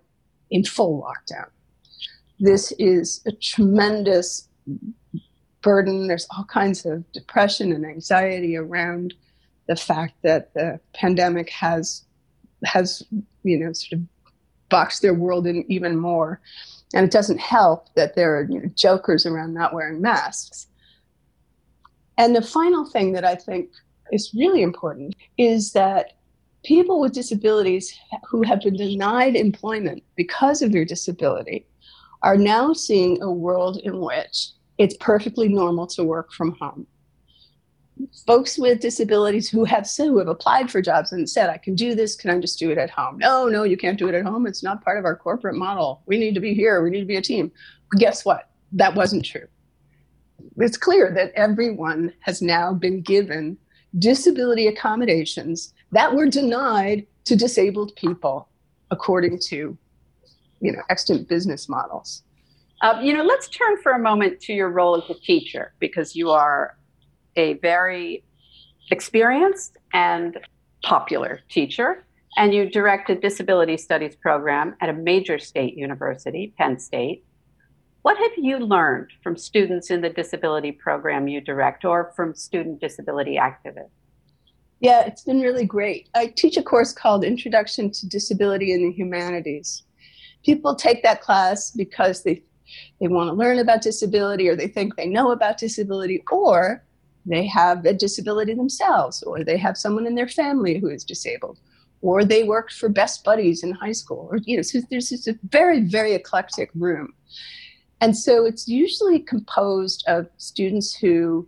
in 0.50 0.64
full 0.64 1.02
lockdown. 1.02 1.48
This 2.40 2.72
is 2.80 3.22
a 3.28 3.32
tremendous 3.32 4.48
burden. 5.62 6.08
There's 6.08 6.28
all 6.36 6.46
kinds 6.46 6.86
of 6.86 7.10
depression 7.12 7.72
and 7.72 7.86
anxiety 7.86 8.56
around 8.56 9.14
the 9.68 9.76
fact 9.76 10.16
that 10.24 10.54
the 10.54 10.80
pandemic 10.94 11.50
has 11.52 12.04
has 12.66 13.04
you 13.44 13.58
know 13.58 13.72
sort 13.74 14.02
of 14.02 14.08
boxed 14.70 15.02
their 15.02 15.14
world 15.14 15.48
in 15.48 15.70
even 15.72 15.98
more. 15.98 16.42
And 16.94 17.06
it 17.06 17.12
doesn't 17.12 17.40
help 17.40 17.94
that 17.96 18.16
there 18.16 18.38
are 18.38 18.44
you 18.50 18.62
know, 18.62 18.70
jokers 18.76 19.26
around 19.26 19.54
not 19.54 19.74
wearing 19.74 20.02
masks. 20.02 20.68
And 22.18 22.36
the 22.36 22.42
final 22.42 22.86
thing 22.86 23.14
that 23.14 23.24
I 23.24 23.36
think 23.36 23.70
is 24.12 24.34
really 24.36 24.62
important 24.62 25.16
is 25.38 25.72
that 25.74 26.14
people 26.64 27.00
with 27.00 27.14
disabilities 27.14 27.98
who 28.28 28.42
have 28.44 28.62
been 28.62 28.76
denied 28.76 29.36
employment 29.36 30.04
because 30.16 30.62
of 30.62 30.72
their 30.72 30.86
disability 30.86 31.66
are 32.22 32.38
now 32.38 32.74
seeing 32.74 33.22
a 33.22 33.32
world 33.32 33.78
in 33.84 34.00
which 34.02 34.50
it's 34.78 34.98
perfectly 35.00 35.48
normal 35.48 35.88
to 35.88 36.04
work 36.04 36.34
from 36.34 36.56
home. 36.60 36.86
Folks 38.26 38.58
with 38.58 38.80
disabilities 38.80 39.50
who 39.50 39.66
have 39.66 39.90
who 39.98 40.18
have 40.18 40.28
applied 40.28 40.72
for 40.72 40.82
jobs 40.82 41.12
and 41.12 41.30
said, 41.30 41.50
I 41.50 41.58
can 41.58 41.76
do 41.76 41.96
this, 41.96 42.16
can 42.16 42.30
I 42.30 42.40
just 42.40 42.58
do 42.58 42.72
it 42.72 42.78
at 42.78 42.90
home? 42.90 43.18
No, 43.18 43.48
no, 43.48 43.64
you 43.64 43.78
can't 43.78 44.00
do 44.00 44.08
it 44.08 44.16
at 44.16 44.26
home. 44.26 44.48
It's 44.48 44.64
not 44.64 44.84
part 44.84 44.98
of 44.98 45.06
our 45.06 45.16
corporate 45.16 45.56
model. 45.56 46.02
We 46.06 46.18
need 46.18 46.34
to 46.36 46.40
be 46.40 46.54
here, 46.54 46.82
we 46.82 46.90
need 46.90 47.02
to 47.02 47.06
be 47.06 47.18
a 47.18 47.22
team. 47.22 47.52
Guess 47.98 48.24
what? 48.24 48.50
That 48.72 48.96
wasn't 48.96 49.26
true 49.26 49.48
it's 50.58 50.78
clear 50.78 51.12
that 51.14 51.32
everyone 51.36 52.14
has 52.22 52.42
now 52.42 52.74
been 52.74 53.02
given 53.02 53.58
disability 53.98 54.68
accommodations 54.68 55.74
that 55.92 56.14
were 56.14 56.28
denied 56.28 57.06
to 57.26 57.36
disabled 57.36 57.96
people 57.96 58.48
according 58.92 59.40
to 59.40 59.78
you 60.62 60.72
know 60.72 60.82
extant 60.90 61.28
business 61.28 61.68
models 61.68 62.24
uh, 62.82 63.00
you 63.02 63.14
know 63.16 63.24
let's 63.24 63.48
turn 63.48 63.82
for 63.82 63.94
a 63.94 64.00
moment 64.00 64.40
to 64.40 64.54
your 64.54 64.70
role 64.70 64.96
as 64.96 65.10
a 65.10 65.20
teacher 65.20 65.74
because 65.80 66.16
you 66.16 66.30
are 66.30 66.78
a 67.36 67.54
very 67.56 68.24
experienced 68.92 69.78
and 69.94 70.38
popular 70.84 71.42
teacher 71.50 72.06
and 72.38 72.54
you 72.54 72.70
direct 72.70 73.10
a 73.10 73.16
disability 73.16 73.76
studies 73.78 74.16
program 74.16 74.76
at 74.82 74.90
a 74.90 74.94
major 74.94 75.38
state 75.38 75.76
university 75.76 76.54
penn 76.58 76.80
state 76.80 77.24
what 78.02 78.18
have 78.18 78.32
you 78.38 78.60
learned 78.60 79.12
from 79.22 79.36
students 79.36 79.92
in 79.92 80.02
the 80.02 80.10
disability 80.10 80.72
program 80.72 81.28
you 81.28 81.42
direct 81.42 81.84
or 81.84 82.14
from 82.16 82.34
student 82.34 82.80
disability 82.80 83.38
activists? 83.38 83.90
Yeah, 84.80 85.06
it's 85.06 85.24
been 85.24 85.42
really 85.42 85.66
great. 85.66 86.08
I 86.16 86.28
teach 86.28 86.56
a 86.56 86.64
course 86.64 86.94
called 86.94 87.26
Introduction 87.26 87.92
to 87.92 88.08
Disability 88.08 88.72
in 88.72 88.84
the 88.84 88.92
Humanities. 88.94 89.84
People 90.46 90.76
take 90.76 91.04
that 91.04 91.22
class 91.22 91.72
because 91.72 92.24
they 92.24 92.42
they 93.02 93.08
want 93.08 93.30
to 93.30 93.34
learn 93.34 93.58
about 93.58 93.82
disability 93.82 94.48
or 94.48 94.56
they 94.56 94.68
think 94.68 94.96
they 94.96 95.08
know 95.08 95.32
about 95.32 95.58
disability 95.58 96.24
or 96.32 96.84
they 97.30 97.46
have 97.48 97.86
a 97.86 97.94
disability 97.94 98.54
themselves 98.54 99.24
or 99.24 99.44
they 99.44 99.58
have 99.58 99.78
someone 99.78 100.08
in 100.08 100.16
their 100.16 100.28
family 100.28 100.80
who 100.80 100.90
is 100.90 101.04
disabled 101.04 101.60
or 102.02 102.24
they 102.24 102.44
worked 102.44 102.74
for 102.74 102.90
best 102.90 103.24
buddies 103.24 103.64
in 103.64 103.72
high 103.72 103.92
school 103.92 104.28
or 104.32 104.38
you 104.46 104.56
know 104.56 104.62
so 104.64 104.80
there's 104.90 105.10
just 105.10 105.28
a 105.28 105.38
very 105.50 105.82
very 105.82 106.14
eclectic 106.14 106.70
room 106.76 107.14
And 108.02 108.18
so 108.18 108.46
it's 108.46 108.68
usually 108.68 109.20
composed 109.20 110.04
of 110.08 110.28
students 110.38 110.96
who, 110.96 111.48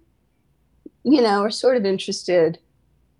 you 1.03 1.21
know, 1.21 1.41
are 1.43 1.51
sort 1.51 1.77
of 1.77 1.85
interested. 1.85 2.59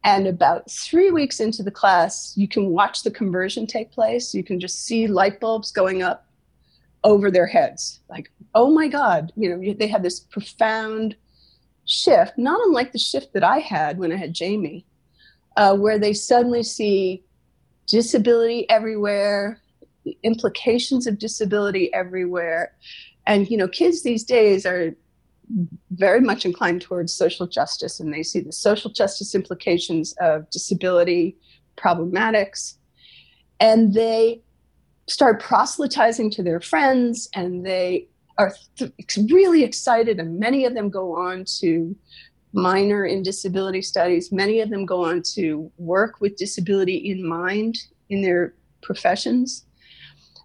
And 0.04 0.28
about 0.28 0.70
three 0.70 1.12
weeks 1.12 1.40
into 1.40 1.64
the 1.64 1.72
class, 1.72 2.34
you 2.36 2.48
can 2.48 2.68
watch 2.70 3.04
the 3.04 3.12
conversion 3.12 3.68
take 3.68 3.92
place. 3.92 4.34
You 4.34 4.44
can 4.44 4.60
just 4.60 4.84
see 4.86 5.08
light 5.08 5.40
bulbs 5.40 5.72
going 5.72 6.02
up 6.02 6.28
over 7.04 7.32
their 7.32 7.48
heads. 7.48 8.02
Like, 8.10 8.32
oh 8.54 8.72
my 8.72 8.88
God, 8.88 9.32
you 9.36 9.50
know, 9.50 9.74
they 9.74 9.88
have 9.88 10.04
this 10.04 10.20
profound 10.20 11.16
shift, 11.86 12.38
not 12.38 12.60
unlike 12.66 12.92
the 12.92 13.00
shift 13.00 13.34
that 13.34 13.44
I 13.44 13.60
had 13.60 13.98
when 13.98 14.12
I 14.12 14.18
had 14.18 14.34
Jamie, 14.34 14.86
uh, 15.58 15.76
where 15.76 16.00
they 16.00 16.14
suddenly 16.14 16.64
see 16.64 17.24
disability 17.88 18.70
everywhere, 18.70 19.62
the 20.06 20.18
implications 20.24 21.08
of 21.08 21.20
disability 21.20 21.94
everywhere. 21.94 22.74
And, 23.28 23.50
you 23.50 23.58
know, 23.58 23.68
kids 23.68 24.04
these 24.04 24.24
days 24.24 24.66
are 24.66 24.96
very 25.92 26.22
much 26.22 26.46
inclined 26.46 26.82
towards 26.82 27.14
social 27.14 27.46
justice 27.46 28.00
and 28.00 28.14
they 28.14 28.24
see 28.24 28.40
the 28.40 28.54
social 28.54 28.90
justice 28.90 29.36
implications 29.36 30.14
of 30.22 30.50
disability 30.50 31.36
problematics. 31.78 32.76
And 33.60 33.94
they 33.94 34.42
start 35.08 35.42
proselytizing 35.42 36.32
to 36.32 36.44
their 36.44 36.62
friends 36.62 37.30
and 37.36 37.66
they 37.66 38.08
are 38.42 38.54
th- 38.78 38.92
really 39.32 39.64
excited. 39.64 40.20
And 40.20 40.40
many 40.40 40.66
of 40.66 40.74
them 40.74 40.90
go 40.90 41.16
on 41.16 41.46
to 41.60 41.96
minor 42.54 43.06
in 43.06 43.24
disability 43.24 43.82
studies. 43.82 44.32
Many 44.32 44.60
of 44.62 44.70
them 44.70 44.86
go 44.86 45.06
on 45.06 45.22
to 45.36 45.72
work 45.78 46.20
with 46.22 46.36
disability 46.38 46.98
in 47.12 47.26
mind 47.26 47.78
in 48.10 48.22
their 48.22 48.54
professions. 48.82 49.66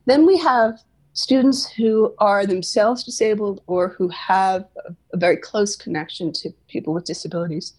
Then 0.05 0.27
we 0.27 0.37
have 0.39 0.79
students 1.15 1.67
who 1.67 2.15
are 2.19 2.47
themselves 2.47 3.03
disabled 3.03 3.63
or 3.67 3.89
who 3.89 4.09
have 4.09 4.67
a, 4.87 4.95
a 5.15 5.17
very 5.17 5.39
close 5.39 5.75
connection 5.75 6.33
to 6.33 6.51
people 6.69 6.93
with 6.93 7.07
disabilities. 7.07 7.73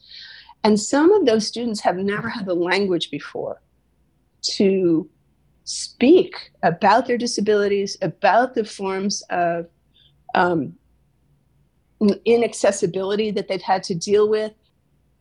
And 0.63 0.79
some 0.79 1.13
of 1.13 1.25
those 1.25 1.47
students 1.47 1.79
have 1.81 1.97
never 1.97 2.27
had 2.27 2.45
the 2.45 2.55
language 2.55 3.11
before 3.11 3.61
to 4.55 5.07
speak 5.63 6.51
about 6.63 7.05
their 7.05 7.17
disabilities, 7.17 7.97
about 8.01 8.55
the 8.55 8.65
forms 8.65 9.21
of 9.29 9.67
um, 10.35 10.73
inaccessibility 12.25 13.31
that 13.31 13.47
they've 13.47 13.61
had 13.61 13.83
to 13.83 13.95
deal 13.95 14.29
with, 14.29 14.53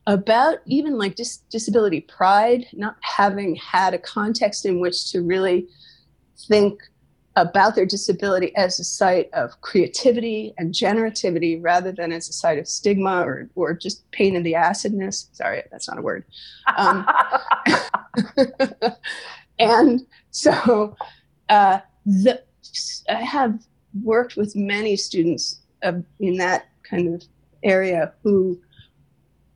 about 0.07 0.59
even 0.65 0.97
like 0.97 1.15
dis- 1.15 1.43
disability 1.49 2.01
pride, 2.01 2.65
not 2.73 2.95
having 3.01 3.55
had 3.55 3.93
a 3.93 3.97
context 3.97 4.65
in 4.65 4.79
which 4.79 5.11
to 5.11 5.21
really 5.21 5.67
think 6.47 6.79
about 7.35 7.75
their 7.75 7.85
disability 7.85 8.55
as 8.55 8.79
a 8.79 8.83
site 8.83 9.29
of 9.33 9.61
creativity 9.61 10.53
and 10.57 10.73
generativity 10.73 11.61
rather 11.61 11.91
than 11.91 12.11
as 12.11 12.27
a 12.29 12.33
site 12.33 12.57
of 12.57 12.67
stigma 12.67 13.21
or, 13.21 13.47
or 13.53 13.73
just 13.73 14.09
pain 14.11 14.35
in 14.35 14.41
the 14.41 14.53
acidness. 14.53 15.27
Sorry, 15.33 15.61
that's 15.69 15.87
not 15.87 15.99
a 15.99 16.01
word. 16.01 16.25
Um, 16.77 17.07
and 19.59 20.01
so 20.31 20.95
uh, 21.49 21.79
the, 22.05 22.41
I 23.07 23.21
have 23.21 23.59
worked 24.03 24.35
with 24.35 24.55
many 24.55 24.95
students 24.95 25.61
in 26.19 26.37
that 26.37 26.67
kind 26.83 27.13
of 27.13 27.23
area 27.63 28.13
who 28.23 28.59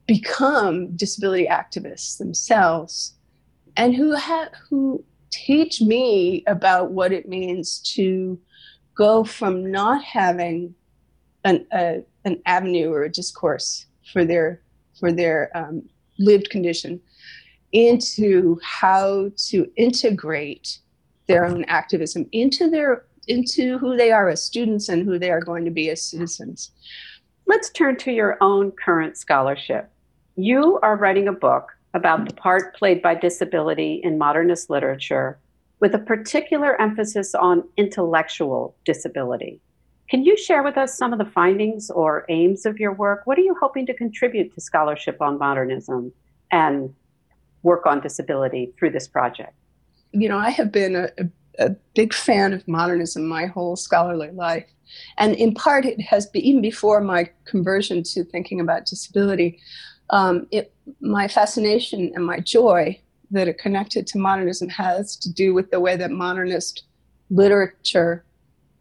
become 0.07 0.95
disability 0.95 1.47
activists 1.47 2.17
themselves 2.17 3.13
and 3.77 3.95
who 3.95 4.13
have 4.13 4.50
who 4.69 5.03
teach 5.31 5.81
me 5.81 6.43
about 6.47 6.91
what 6.91 7.11
it 7.11 7.27
means 7.27 7.79
to 7.79 8.37
go 8.96 9.24
from 9.24 9.72
not 9.72 10.03
having 10.03 10.75
an, 11.46 11.65
a, 11.72 12.03
an 12.25 12.41
avenue 12.46 12.91
or 12.91 13.03
a 13.03 13.11
discourse 13.11 13.85
for 14.11 14.25
their 14.25 14.61
for 15.00 15.11
their 15.11 15.50
um, 15.55 15.81
lived 16.20 16.50
condition 16.50 17.00
into 17.72 18.59
how 18.61 19.31
to 19.37 19.72
integrate 19.77 20.79
their 21.27 21.46
own 21.46 21.63
activism 21.65 22.27
into 22.33 22.70
their 22.70 23.05
into 23.27 23.77
who 23.77 23.96
they 23.96 24.12
are 24.12 24.29
as 24.29 24.44
students 24.44 24.90
and 24.90 25.05
who 25.05 25.20
they 25.20 25.31
are 25.31 25.42
going 25.42 25.66
to 25.66 25.72
be 25.72 25.90
as 25.90 26.01
citizens. 26.01 26.72
Let's 27.46 27.70
turn 27.70 27.98
to 27.98 28.12
your 28.12 28.38
own 28.42 28.72
current 28.72 29.18
scholarship. 29.18 29.90
You 30.36 30.79
are 30.81 30.96
writing 30.96 31.27
a 31.27 31.34
book 31.34 31.72
about 31.94 32.27
the 32.27 32.34
part 32.34 32.75
played 32.75 33.01
by 33.01 33.16
disability 33.16 34.01
in 34.03 34.18
modernist 34.18 34.70
literature 34.70 35.38
with 35.79 35.94
a 35.94 36.00
particular 36.00 36.79
emphasis 36.79 37.36
on 37.36 37.64
intellectual 37.75 38.75
disability. 38.86 39.60
Can 40.10 40.24
you 40.24 40.38
share 40.38 40.64
with 40.64 40.77
us 40.77 40.98
some 40.98 41.14
of 41.14 41.20
the 41.20 41.25
findings 41.25 41.90
or 41.90 42.25
aims 42.29 42.66
of 42.66 42.79
your 42.79 42.94
work? 42.94 43.22
What 43.25 43.38
are 43.38 43.42
you 43.42 43.55
hoping 43.60 43.86
to 43.88 43.94
contribute 43.94 44.53
to 44.53 44.62
scholarship 44.62 45.22
on 45.22 45.38
modernism 45.38 46.12
and 46.51 46.94
work 47.64 47.86
on 47.86 48.01
disability 48.01 48.74
through 48.77 48.92
this 48.92 49.07
project? 49.07 49.53
You 50.12 50.27
know, 50.29 50.38
I 50.38 50.50
have 50.50 50.72
been 50.72 50.96
a, 50.96 51.10
a 51.18 51.29
big 51.94 52.14
fan 52.14 52.53
of 52.53 52.68
modernism 52.68 53.27
my 53.27 53.46
whole 53.46 53.75
scholarly 53.75 54.31
life. 54.31 54.66
And 55.18 55.35
in 55.35 55.53
part, 55.53 55.85
it 55.85 56.01
has 56.01 56.25
been 56.25 56.42
even 56.42 56.61
before 56.61 57.01
my 57.01 57.29
conversion 57.46 58.03
to 58.03 58.24
thinking 58.24 58.59
about 58.59 58.85
disability. 58.85 59.59
Um, 60.09 60.48
it, 60.51 60.74
my 61.00 61.27
fascination 61.27 62.11
and 62.14 62.25
my 62.25 62.40
joy 62.40 63.00
that 63.31 63.48
it 63.48 63.57
connected 63.57 64.05
to 64.07 64.20
modernism 64.20 64.68
has 64.70 65.16
to 65.18 65.31
do 65.31 65.53
with 65.53 65.72
the 65.72 65.79
way 65.79 65.96
that 65.96 66.11
modernist 66.11 66.83
literature 67.29 68.25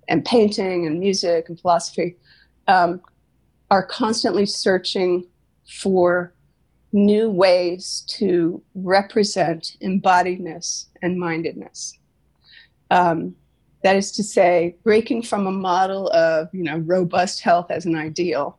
and 0.09 0.25
painting 0.25 0.87
and 0.87 0.99
music 0.99 1.49
and 1.49 1.61
philosophy 1.61 2.17
um, 2.67 3.01
are 3.71 3.85
constantly 3.85 4.45
searching 4.45 5.25
for 5.69 6.33
new 6.93 7.31
ways 7.31 8.05
to 8.09 8.61
represent 8.75 9.77
embodiedness 9.81 10.87
and 11.03 11.19
mindedness. 11.19 12.00
Um, 12.91 13.35
that 13.83 13.97
is 13.97 14.13
to 14.13 14.23
say, 14.23 14.77
breaking 14.85 15.23
from 15.23 15.47
a 15.47 15.53
model 15.53 16.11
of 16.11 16.49
you 16.53 16.63
know 16.63 16.79
robust 16.79 17.41
health 17.41 17.71
as 17.71 17.87
an 17.87 17.97
ideal. 17.97 18.59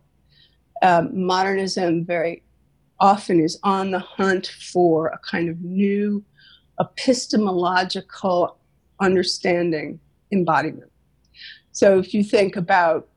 Um, 0.81 1.25
modernism 1.25 2.05
very 2.05 2.43
often 2.99 3.39
is 3.39 3.59
on 3.63 3.91
the 3.91 3.99
hunt 3.99 4.47
for 4.71 5.07
a 5.07 5.19
kind 5.19 5.49
of 5.49 5.61
new 5.61 6.23
epistemological 6.79 8.57
understanding 8.99 9.99
embodiment. 10.31 10.91
So 11.71 11.99
if 11.99 12.13
you 12.13 12.23
think 12.23 12.55
about 12.55 13.07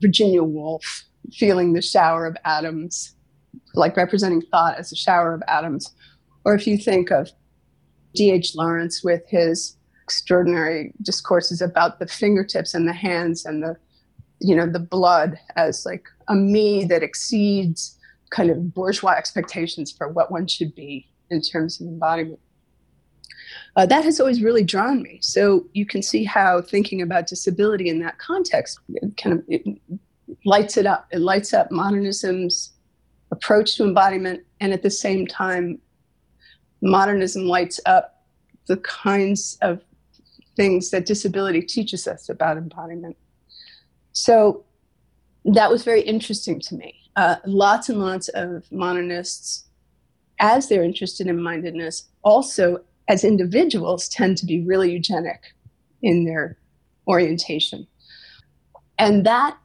Virginia 0.00 0.42
Woolf 0.42 1.04
feeling 1.32 1.72
the 1.72 1.82
shower 1.82 2.26
of 2.26 2.36
atoms, 2.44 3.14
like 3.74 3.96
representing 3.96 4.42
thought 4.42 4.78
as 4.78 4.92
a 4.92 4.96
shower 4.96 5.34
of 5.34 5.42
atoms, 5.46 5.94
or 6.44 6.54
if 6.54 6.66
you 6.66 6.76
think 6.76 7.10
of 7.10 7.30
D.H. 8.14 8.54
Lawrence 8.56 9.04
with 9.04 9.22
his 9.28 9.76
extraordinary 10.10 10.92
discourses 11.02 11.62
about 11.62 12.00
the 12.00 12.06
fingertips 12.06 12.74
and 12.74 12.88
the 12.88 12.92
hands 12.92 13.44
and 13.44 13.62
the 13.62 13.76
you 14.40 14.56
know 14.56 14.66
the 14.66 14.80
blood 14.80 15.38
as 15.54 15.86
like 15.86 16.04
a 16.26 16.34
me 16.34 16.84
that 16.84 17.00
exceeds 17.00 17.96
kind 18.30 18.50
of 18.50 18.74
bourgeois 18.74 19.12
expectations 19.12 19.92
for 19.92 20.08
what 20.08 20.32
one 20.32 20.48
should 20.48 20.74
be 20.74 21.08
in 21.30 21.40
terms 21.40 21.80
of 21.80 21.86
embodiment. 21.86 22.40
Uh, 23.76 23.86
that 23.86 24.04
has 24.04 24.18
always 24.18 24.42
really 24.42 24.64
drawn 24.64 25.00
me. 25.00 25.18
So 25.22 25.66
you 25.74 25.86
can 25.86 26.02
see 26.02 26.24
how 26.24 26.60
thinking 26.60 27.02
about 27.02 27.28
disability 27.28 27.88
in 27.88 28.00
that 28.00 28.18
context 28.18 28.80
kind 29.16 29.38
of 29.38 29.44
it 29.46 29.64
lights 30.44 30.76
it 30.76 30.86
up. 30.86 31.06
It 31.12 31.20
lights 31.20 31.54
up 31.54 31.70
modernism's 31.70 32.72
approach 33.30 33.76
to 33.76 33.84
embodiment 33.84 34.40
and 34.58 34.72
at 34.72 34.82
the 34.82 34.90
same 34.90 35.24
time 35.24 35.80
modernism 36.82 37.44
lights 37.44 37.78
up 37.86 38.20
the 38.66 38.78
kinds 38.78 39.58
of 39.62 39.82
things 40.56 40.90
that 40.90 41.06
disability 41.06 41.62
teaches 41.62 42.06
us 42.06 42.28
about 42.28 42.56
embodiment. 42.56 43.16
So 44.12 44.64
that 45.44 45.70
was 45.70 45.84
very 45.84 46.02
interesting 46.02 46.60
to 46.60 46.74
me. 46.74 46.94
Uh, 47.16 47.36
lots 47.46 47.88
and 47.88 48.00
lots 48.00 48.28
of 48.28 48.70
modernists, 48.70 49.64
as 50.38 50.68
they're 50.68 50.82
interested 50.84 51.26
in 51.26 51.42
mindedness, 51.42 52.08
also 52.22 52.82
as 53.08 53.24
individuals 53.24 54.08
tend 54.08 54.38
to 54.38 54.46
be 54.46 54.60
really 54.64 54.92
eugenic 54.92 55.54
in 56.02 56.24
their 56.24 56.56
orientation. 57.08 57.86
And 58.98 59.24
that 59.26 59.56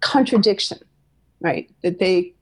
contradiction, 0.00 0.78
right, 1.40 1.70
that 1.82 1.98
they, 1.98 2.34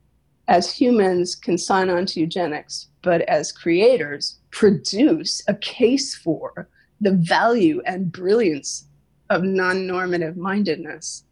as 0.49 0.73
humans, 0.73 1.35
can 1.35 1.59
sign 1.59 1.91
on 1.91 2.07
to 2.07 2.21
eugenics, 2.21 2.89
but 3.03 3.23
as 3.23 3.51
creators, 3.51 4.39
produce 4.51 5.43
a 5.49 5.55
case 5.55 6.15
for 6.15 6.69
the 7.01 7.13
value 7.13 7.83
and 7.87 8.13
brilliance 8.13 8.87
of 9.31 9.43
non-normative 9.43 10.37
mindedness 10.37 11.25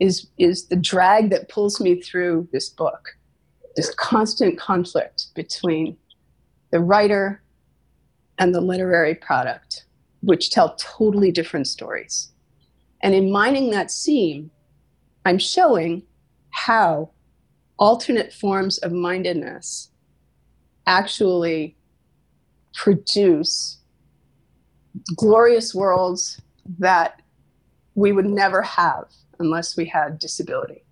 is 0.00 0.28
is 0.38 0.68
the 0.68 0.76
drag 0.76 1.30
that 1.30 1.48
pulls 1.48 1.80
me 1.80 2.00
through 2.00 2.48
this 2.52 2.68
book. 2.68 3.16
This 3.76 3.94
constant 3.94 4.58
conflict 4.58 5.26
between 5.34 5.96
the 6.70 6.80
writer 6.80 7.42
and 8.38 8.54
the 8.54 8.60
literary 8.60 9.14
product 9.14 9.84
which 10.20 10.50
tell 10.50 10.74
totally 10.76 11.30
different 11.30 11.66
stories. 11.66 12.32
And 13.02 13.14
in 13.14 13.30
mining 13.30 13.70
that 13.70 13.90
seam, 13.90 14.50
I'm 15.24 15.38
showing 15.38 16.02
how 16.50 17.10
alternate 17.78 18.32
forms 18.32 18.78
of 18.78 18.92
mindedness 18.92 19.90
actually 20.86 21.76
produce 22.74 23.77
glorious 25.16 25.74
worlds 25.74 26.40
that 26.78 27.22
we 27.94 28.12
would 28.12 28.26
never 28.26 28.62
have 28.62 29.06
unless 29.38 29.76
we 29.76 29.84
had 29.86 30.18
disability. 30.18 30.84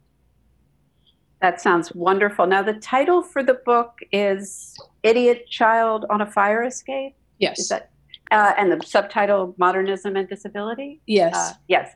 That 1.42 1.60
sounds 1.60 1.94
wonderful. 1.94 2.46
Now, 2.46 2.62
the 2.62 2.74
title 2.74 3.22
for 3.22 3.42
the 3.42 3.54
book 3.54 3.98
is 4.10 4.74
Idiot 5.02 5.46
Child 5.48 6.06
on 6.08 6.20
a 6.22 6.26
Fire 6.26 6.62
Escape? 6.64 7.14
Yes. 7.38 7.58
Is 7.58 7.68
that, 7.68 7.90
uh, 8.30 8.54
and 8.56 8.72
the 8.72 8.84
subtitle 8.84 9.54
Modernism 9.58 10.16
and 10.16 10.28
Disability? 10.28 11.00
Yes. 11.06 11.34
Uh, 11.36 11.52
yes. 11.68 11.94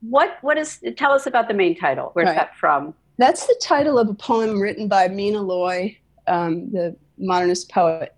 What, 0.00 0.38
what 0.42 0.58
is, 0.58 0.82
tell 0.96 1.12
us 1.12 1.26
about 1.26 1.48
the 1.48 1.54
main 1.54 1.76
title. 1.76 2.10
Where's 2.12 2.26
Right. 2.28 2.36
that 2.36 2.56
from? 2.56 2.94
That's 3.18 3.46
the 3.46 3.56
title 3.60 3.98
of 3.98 4.08
a 4.08 4.14
poem 4.14 4.60
written 4.60 4.88
by 4.88 5.08
Mina 5.08 5.42
Loy, 5.42 5.98
um, 6.26 6.70
the 6.70 6.96
modernist 7.18 7.68
poet. 7.70 8.14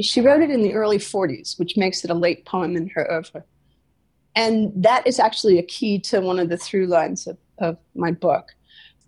She 0.00 0.20
wrote 0.20 0.42
it 0.42 0.50
in 0.50 0.62
the 0.62 0.74
early 0.74 0.98
40s, 0.98 1.58
which 1.58 1.76
makes 1.76 2.04
it 2.04 2.10
a 2.10 2.14
late 2.14 2.44
poem 2.44 2.76
in 2.76 2.88
her 2.88 3.10
oeuvre. 3.10 3.44
And 4.36 4.72
that 4.76 5.06
is 5.06 5.18
actually 5.18 5.58
a 5.58 5.62
key 5.62 5.98
to 6.00 6.20
one 6.20 6.38
of 6.38 6.48
the 6.48 6.56
through 6.56 6.86
lines 6.86 7.26
of, 7.26 7.36
of 7.58 7.76
my 7.94 8.12
book. 8.12 8.50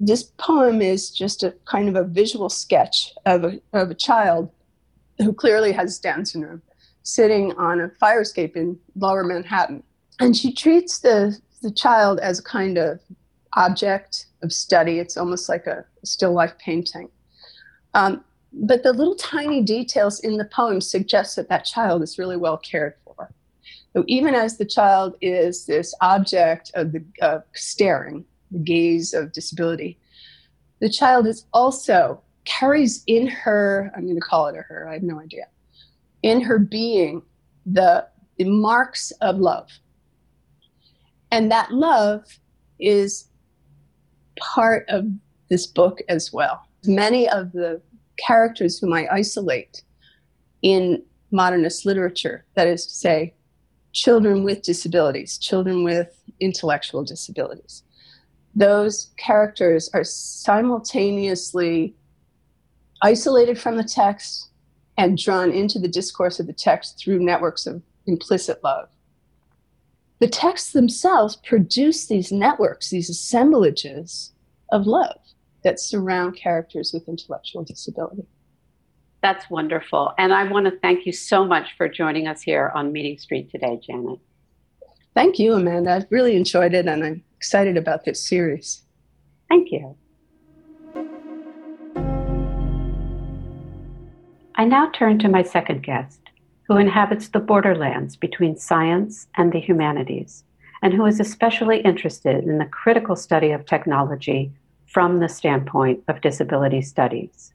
This 0.00 0.24
poem 0.36 0.82
is 0.82 1.10
just 1.10 1.42
a 1.42 1.54
kind 1.64 1.88
of 1.88 1.96
a 1.96 2.04
visual 2.04 2.48
sketch 2.48 3.12
of 3.24 3.44
a, 3.44 3.60
of 3.72 3.90
a 3.90 3.94
child 3.94 4.50
who 5.18 5.32
clearly 5.32 5.72
has 5.72 5.98
Down 5.98 6.26
syndrome 6.26 6.62
sitting 7.02 7.52
on 7.52 7.80
a 7.80 7.90
fire 8.00 8.20
escape 8.20 8.56
in 8.56 8.78
lower 8.96 9.24
Manhattan. 9.24 9.82
And 10.20 10.36
she 10.36 10.52
treats 10.52 11.00
the, 11.00 11.38
the 11.62 11.70
child 11.70 12.20
as 12.20 12.38
a 12.38 12.42
kind 12.42 12.78
of 12.78 13.00
object 13.54 14.26
of 14.42 14.52
study. 14.52 14.98
It's 14.98 15.16
almost 15.16 15.48
like 15.48 15.66
a 15.66 15.84
still 16.04 16.32
life 16.32 16.56
painting. 16.58 17.08
Um, 17.94 18.24
but 18.52 18.82
the 18.82 18.92
little 18.92 19.14
tiny 19.16 19.62
details 19.62 20.20
in 20.20 20.36
the 20.36 20.44
poem 20.44 20.80
suggest 20.80 21.36
that 21.36 21.48
that 21.48 21.64
child 21.64 22.02
is 22.02 22.18
really 22.18 22.36
well 22.36 22.58
cared 22.58 22.94
for. 23.04 23.32
So 23.94 24.04
even 24.06 24.34
as 24.34 24.58
the 24.58 24.64
child 24.64 25.16
is 25.20 25.66
this 25.66 25.94
object 26.00 26.70
of 26.74 26.92
the 26.92 27.04
of 27.20 27.42
staring, 27.54 28.24
the 28.50 28.58
gaze 28.58 29.14
of 29.14 29.32
disability, 29.32 29.98
the 30.80 30.90
child 30.90 31.26
is 31.26 31.46
also 31.52 32.20
carries 32.44 33.04
in 33.06 33.26
her, 33.26 33.90
I'm 33.94 34.04
going 34.04 34.16
to 34.16 34.20
call 34.20 34.48
it 34.48 34.56
a 34.56 34.62
her, 34.62 34.88
I 34.88 34.94
have 34.94 35.02
no 35.02 35.20
idea, 35.20 35.46
in 36.22 36.40
her 36.40 36.58
being 36.58 37.22
the, 37.66 38.06
the 38.36 38.44
marks 38.44 39.12
of 39.20 39.38
love. 39.38 39.70
And 41.30 41.50
that 41.50 41.72
love 41.72 42.24
is 42.78 43.28
part 44.38 44.88
of 44.88 45.06
this 45.48 45.66
book 45.66 46.00
as 46.08 46.32
well. 46.32 46.66
Many 46.84 47.28
of 47.28 47.52
the 47.52 47.80
characters 48.18 48.78
whom 48.78 48.92
I 48.92 49.06
isolate 49.10 49.82
in 50.62 51.02
modernist 51.30 51.86
literature, 51.86 52.44
that 52.54 52.66
is 52.66 52.86
to 52.86 52.94
say, 52.94 53.34
children 53.92 54.44
with 54.44 54.62
disabilities, 54.62 55.38
children 55.38 55.84
with 55.84 56.22
intellectual 56.40 57.04
disabilities, 57.04 57.82
those 58.54 59.10
characters 59.16 59.90
are 59.94 60.04
simultaneously 60.04 61.94
isolated 63.02 63.58
from 63.58 63.76
the 63.76 63.84
text 63.84 64.50
and 64.98 65.18
drawn 65.18 65.50
into 65.50 65.78
the 65.78 65.88
discourse 65.88 66.38
of 66.38 66.46
the 66.46 66.52
text 66.52 66.98
through 66.98 67.18
networks 67.18 67.66
of 67.66 67.82
implicit 68.06 68.62
love. 68.62 68.88
The 70.20 70.28
texts 70.28 70.72
themselves 70.72 71.36
produce 71.36 72.06
these 72.06 72.30
networks, 72.30 72.90
these 72.90 73.10
assemblages 73.10 74.32
of 74.70 74.86
love 74.86 75.18
that 75.62 75.80
surround 75.80 76.36
characters 76.36 76.92
with 76.92 77.08
intellectual 77.08 77.62
disability. 77.64 78.26
That's 79.22 79.48
wonderful. 79.48 80.12
And 80.18 80.32
I 80.32 80.50
want 80.50 80.66
to 80.66 80.78
thank 80.80 81.06
you 81.06 81.12
so 81.12 81.44
much 81.44 81.76
for 81.76 81.88
joining 81.88 82.26
us 82.26 82.42
here 82.42 82.72
on 82.74 82.92
Meeting 82.92 83.18
Street 83.18 83.50
today, 83.50 83.78
Janet. 83.80 84.18
Thank 85.14 85.38
you, 85.38 85.54
Amanda. 85.54 85.92
I've 85.92 86.06
really 86.10 86.36
enjoyed 86.36 86.74
it 86.74 86.86
and 86.86 87.04
I'm 87.04 87.22
excited 87.36 87.76
about 87.76 88.04
this 88.04 88.26
series. 88.26 88.82
Thank 89.48 89.70
you. 89.70 89.96
I 94.56 94.64
now 94.64 94.90
turn 94.90 95.18
to 95.20 95.28
my 95.28 95.42
second 95.42 95.82
guest, 95.82 96.20
who 96.68 96.76
inhabits 96.76 97.28
the 97.28 97.40
borderlands 97.40 98.16
between 98.16 98.56
science 98.56 99.26
and 99.36 99.52
the 99.52 99.60
humanities, 99.60 100.44
and 100.82 100.92
who 100.92 101.06
is 101.06 101.20
especially 101.20 101.80
interested 101.80 102.44
in 102.44 102.58
the 102.58 102.66
critical 102.66 103.16
study 103.16 103.50
of 103.50 103.66
technology 103.66 104.52
from 104.92 105.20
the 105.20 105.28
standpoint 105.28 106.04
of 106.08 106.20
disability 106.20 106.82
studies. 106.82 107.54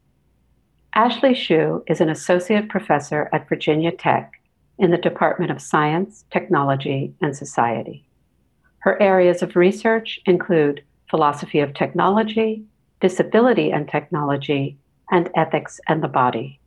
Ashley 0.95 1.35
Shew 1.35 1.83
is 1.87 2.01
an 2.01 2.09
associate 2.09 2.67
professor 2.67 3.29
at 3.31 3.47
Virginia 3.47 3.91
Tech 3.91 4.33
in 4.79 4.89
the 4.89 4.97
Department 4.97 5.51
of 5.51 5.61
Science, 5.61 6.25
Technology, 6.31 7.13
and 7.21 7.37
Society. 7.37 8.07
Her 8.79 8.99
areas 8.99 9.43
of 9.43 9.55
research 9.55 10.19
include 10.25 10.83
philosophy 11.09 11.59
of 11.59 11.75
technology, 11.75 12.63
disability 13.01 13.71
and 13.71 13.87
technology, 13.87 14.77
and 15.11 15.29
ethics 15.35 15.79
and 15.87 16.01
the 16.01 16.07
body. 16.07 16.59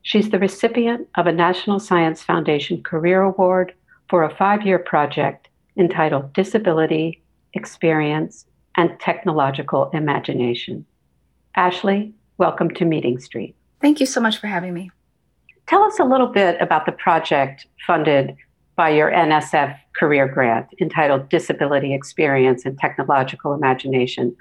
She's 0.00 0.30
the 0.30 0.38
recipient 0.38 1.08
of 1.16 1.26
a 1.26 1.32
National 1.32 1.78
Science 1.78 2.22
Foundation 2.22 2.82
Career 2.82 3.22
Award 3.22 3.74
for 4.08 4.24
a 4.24 4.34
five 4.34 4.66
year 4.66 4.78
project 4.78 5.48
entitled 5.76 6.32
Disability, 6.32 7.22
Experience, 7.54 8.46
and 8.76 8.98
Technological 9.00 9.90
Imagination. 9.90 10.84
Ashley, 11.56 12.12
welcome 12.38 12.70
to 12.74 12.84
Meeting 12.84 13.18
Street. 13.18 13.54
Thank 13.80 14.00
you 14.00 14.06
so 14.06 14.20
much 14.20 14.38
for 14.38 14.46
having 14.46 14.72
me. 14.72 14.90
Tell 15.66 15.82
us 15.82 15.98
a 15.98 16.04
little 16.04 16.26
bit 16.26 16.60
about 16.60 16.86
the 16.86 16.92
project 16.92 17.66
funded 17.86 18.36
by 18.76 18.90
your 18.90 19.10
NSF 19.10 19.78
career 19.96 20.26
grant 20.26 20.66
entitled 20.80 21.28
Disability 21.28 21.94
Experience 21.94 22.64
and 22.64 22.78
Technological 22.78 23.52
Imagination. 23.54 24.34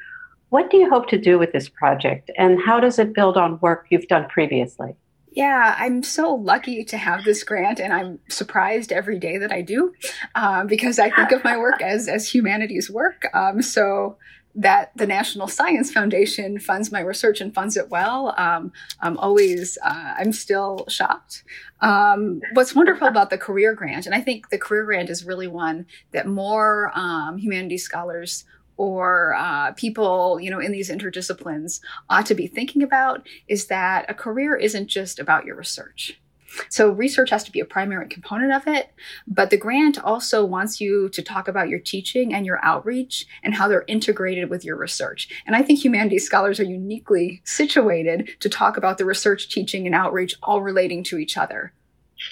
What 0.50 0.70
do 0.70 0.78
you 0.78 0.89
hope 0.89 1.08
to 1.10 1.17
do 1.17 1.38
with 1.38 1.52
this 1.52 1.70
project, 1.70 2.32
and 2.38 2.62
how 2.62 2.80
does 2.80 3.00
it 3.00 3.13
build 3.13 3.38
on 3.38 3.60
work 3.60 3.88
you've 3.89 4.08
done 4.08 4.28
previously? 4.30 4.96
Yeah, 5.34 5.76
I'm 5.78 6.04
so 6.04 6.36
lucky 6.36 6.84
to 6.84 6.98
have 6.98 7.24
this 7.24 7.44
grant, 7.44 7.80
and 7.80 7.94
I'm 7.94 8.20
surprised 8.28 8.91
every 8.91 9.17
day 9.17 9.38
that 9.38 9.52
I 9.52 9.62
do 9.62 9.94
um, 10.36 10.67
because 10.67 11.00
I 11.00 11.10
think 11.10 11.32
of 11.32 11.44
my 11.44 11.58
work 11.58 11.82
as 11.82 12.10
as 12.10 12.34
humanities 12.34 12.89
work. 12.89 13.26
Um, 13.34 13.62
so 13.62 14.17
that 14.54 14.91
the 14.98 15.08
National 15.08 15.48
Science 15.48 15.91
Foundation 15.94 16.60
funds 16.60 16.91
my 16.91 17.00
research 17.00 17.39
and 17.39 17.54
funds 17.54 17.78
it 17.78 17.89
well. 17.89 18.34
Um, 18.38 18.74
I'm 19.00 19.17
always, 19.17 19.78
uh, 19.82 20.15
I'm 20.17 20.34
still 20.34 20.86
shocked. 20.89 21.44
Um, 21.80 22.41
what's 22.54 22.76
wonderful 22.76 23.08
about 23.08 23.30
the 23.30 23.38
career 23.38 23.74
grant, 23.74 24.06
and 24.06 24.13
I 24.13 24.20
think 24.20 24.50
the 24.50 24.58
career 24.58 24.84
grant 24.84 25.10
is 25.10 25.24
really 25.24 25.48
one 25.48 25.86
that 26.12 26.28
more 26.28 26.91
um, 26.94 27.38
humanities 27.38 27.84
scholars 27.84 28.44
or 28.82 29.36
uh, 29.36 29.72
people, 29.74 30.39
you 30.41 30.50
know, 30.50 30.60
in 30.60 30.72
these 30.72 30.89
interdisciplines 30.89 31.82
ought 32.10 32.26
to 32.26 32.34
be 32.34 32.48
thinking 32.48 32.82
about 32.82 33.28
is 33.48 33.67
that 33.67 34.10
a 34.10 34.13
career 34.15 34.56
isn't 34.56 34.88
just 34.88 35.20
about 35.20 35.46
your 35.46 35.56
research. 35.56 36.20
So 36.67 36.89
research 36.89 37.30
has 37.30 37.44
to 37.44 37.52
be 37.52 37.60
a 37.60 37.65
primary 37.65 38.08
component 38.08 38.52
of 38.52 38.65
it, 38.65 38.91
but 39.28 39.52
the 39.52 39.58
grant 39.58 40.04
also 40.04 40.44
wants 40.44 40.82
you 40.82 41.10
to 41.10 41.22
talk 41.22 41.48
about 41.48 41.70
your 41.70 41.78
teaching 41.78 42.34
and 42.34 42.44
your 42.44 42.60
outreach 42.65 43.28
and 43.44 43.54
how 43.54 43.67
they're 43.67 43.86
integrated 43.88 44.50
with 44.50 44.65
your 44.65 44.78
research. 44.78 45.30
And 45.46 45.56
I 45.56 45.62
think 45.62 45.86
humanities 45.86 46.26
scholars 46.26 46.60
are 46.60 46.63
uniquely 46.63 47.44
situated 47.46 48.32
to 48.39 48.50
talk 48.50 48.78
about 48.78 48.98
the 48.98 49.06
research, 49.06 49.48
teaching, 49.50 49.86
and 49.86 49.94
outreach 49.94 50.34
all 50.41 50.63
relating 50.63 51.04
to 51.04 51.20
each 51.20 51.38
other. 51.38 51.72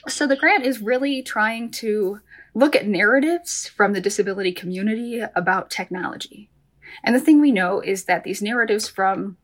So 0.07 0.25
the 0.25 0.35
grant 0.35 0.65
is 0.65 0.81
really 0.81 1.21
trying 1.21 1.69
to 1.83 2.21
look 2.53 2.75
at 2.75 2.87
narratives 2.87 3.67
from 3.67 3.93
the 3.93 4.01
disability 4.01 4.51
community 4.51 5.21
about 5.35 5.69
technology. 5.69 6.49
And 7.03 7.15
the 7.15 7.19
thing 7.19 7.39
we 7.39 7.51
know 7.51 7.81
is 7.81 8.05
that 8.05 8.23
these 8.23 8.41
narratives 8.41 8.87
from 8.87 9.37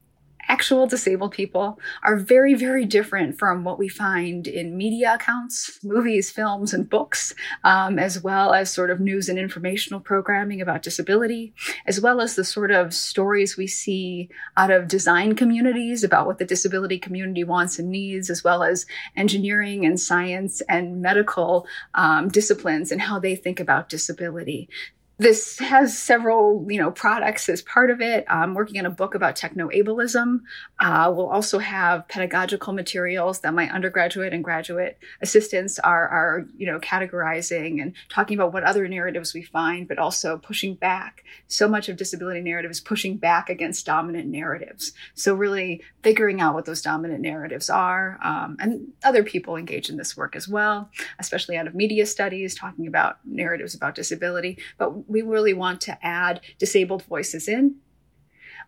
actual 0.48 0.88
disabled 0.88 1.32
people 1.32 1.80
are 2.04 2.16
very, 2.16 2.54
very 2.54 2.86
different 2.86 3.38
from 3.38 3.64
what 3.64 3.80
we 3.80 3.88
find 3.88 4.48
in 4.48 4.78
media 4.78 5.16
accounts, 5.16 5.80
movies, 5.84 6.32
films, 6.32 6.74
and 6.74 6.90
books, 6.90 7.34
um, 7.64 8.00
as 8.00 8.22
well 8.22 8.54
as 8.54 8.72
sort 8.72 8.90
of 8.90 9.00
news 9.00 9.30
and 9.30 9.40
informational 9.40 10.00
programming 10.00 10.62
about 10.62 10.82
disability, 10.82 11.54
as 11.86 12.00
well 12.00 12.22
as 12.22 12.36
the 12.36 12.44
sort 12.44 12.72
of 12.72 12.94
stories 12.94 13.58
we 13.58 13.68
see 13.68 14.30
out 14.58 14.72
of 14.72 14.88
design 14.88 15.36
communities 15.36 16.04
about 16.04 16.26
what 16.26 16.38
the 16.38 16.46
disability 16.46 17.00
community 17.00 17.44
wants 17.44 17.80
and 17.80 17.90
needs, 17.90 18.30
as 18.30 18.44
well 18.44 18.64
as 18.64 18.86
engineering 19.16 19.86
and 19.86 20.00
science 20.00 20.62
and 20.70 21.02
medical 21.02 21.68
um, 21.96 22.28
disciplines 22.30 22.92
and 22.92 23.02
how 23.02 23.20
they 23.20 23.36
think 23.36 23.60
about 23.60 23.90
disability 23.90 24.70
this 25.17 25.60
has 25.60 25.97
several 25.97 26.65
you 26.69 26.80
know 26.80 26.91
products 26.91 27.47
as 27.49 27.62
part 27.62 27.89
of 27.89 28.01
it. 28.01 28.25
I'm 28.28 28.54
working 28.54 28.80
on 28.80 28.86
a 28.86 28.89
book 28.89 29.15
about 29.15 29.36
techno-ableism. 29.36 30.41
Uh, 30.80 31.13
we'll 31.15 31.30
also 31.30 31.60
have 31.60 32.08
pedagogical 32.08 32.73
materials 32.73 33.39
that 33.39 33.54
my 33.54 33.69
undergraduate 33.69 34.34
and 34.34 34.43
graduate 34.43 34.97
assistants 35.21 35.80
are 35.80 36.08
are 36.08 36.45
you 36.58 36.67
know 36.67 36.80
categorizing 36.80 37.82
and 37.82 37.93
talking 38.10 38.38
about 38.38 38.54
what 38.54 38.63
other 38.63 38.88
narratives 38.88 39.34
we 39.34 39.41
find 39.41 39.88
but 39.88 39.97
also 39.97 40.38
pushing 40.38 40.75
back. 40.75 41.23
So 41.47 41.67
much 41.67 41.89
of 41.89 41.97
disability 41.97 42.41
narrative 42.41 42.71
is 42.71 42.82
pushing 42.82 43.17
back 43.17 43.49
against 43.49 43.86
dominant 43.86 44.28
narratives. 44.28 44.93
So 45.13 45.34
really 45.34 45.82
figuring 46.04 46.41
out 46.41 46.54
what 46.54 46.65
those 46.65 46.82
dominant 46.82 47.21
narratives 47.21 47.69
are 47.69 48.19
um, 48.23 48.58
and 48.60 48.91
other 49.04 49.23
people 49.23 49.56
engage 49.56 49.89
in 49.89 49.97
this 49.97 50.17
work 50.17 50.36
as 50.36 50.47
well 50.47 50.89
especially 51.19 51.58
out 51.58 51.67
of 51.67 51.75
media 51.75 52.06
studies 52.06 52.56
talking 52.56 52.88
about 52.88 53.17
narratives 53.25 53.75
about 53.75 53.95
disability. 53.95 54.58
But 54.78 55.05
we 55.08 55.22
really 55.22 55.54
want 55.54 55.82
to 55.82 55.98
add 56.06 56.41
disabled 56.58 57.04
voices 57.04 57.48
in 57.48 57.76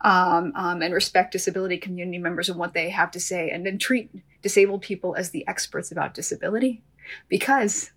um, 0.01 0.53
um, 0.55 0.81
and 0.81 0.93
respect 0.93 1.31
disability 1.31 1.77
community 1.77 2.17
members 2.17 2.49
and 2.49 2.59
what 2.59 2.73
they 2.73 2.89
have 2.89 3.11
to 3.11 3.19
say, 3.19 3.49
and 3.49 3.65
then 3.65 3.77
treat 3.77 4.11
disabled 4.41 4.81
people 4.81 5.15
as 5.15 5.31
the 5.31 5.47
experts 5.47 5.91
about 5.91 6.13
disability. 6.13 6.83
Because 7.27 7.91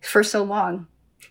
for 0.00 0.22
so 0.22 0.42
long, 0.42 0.86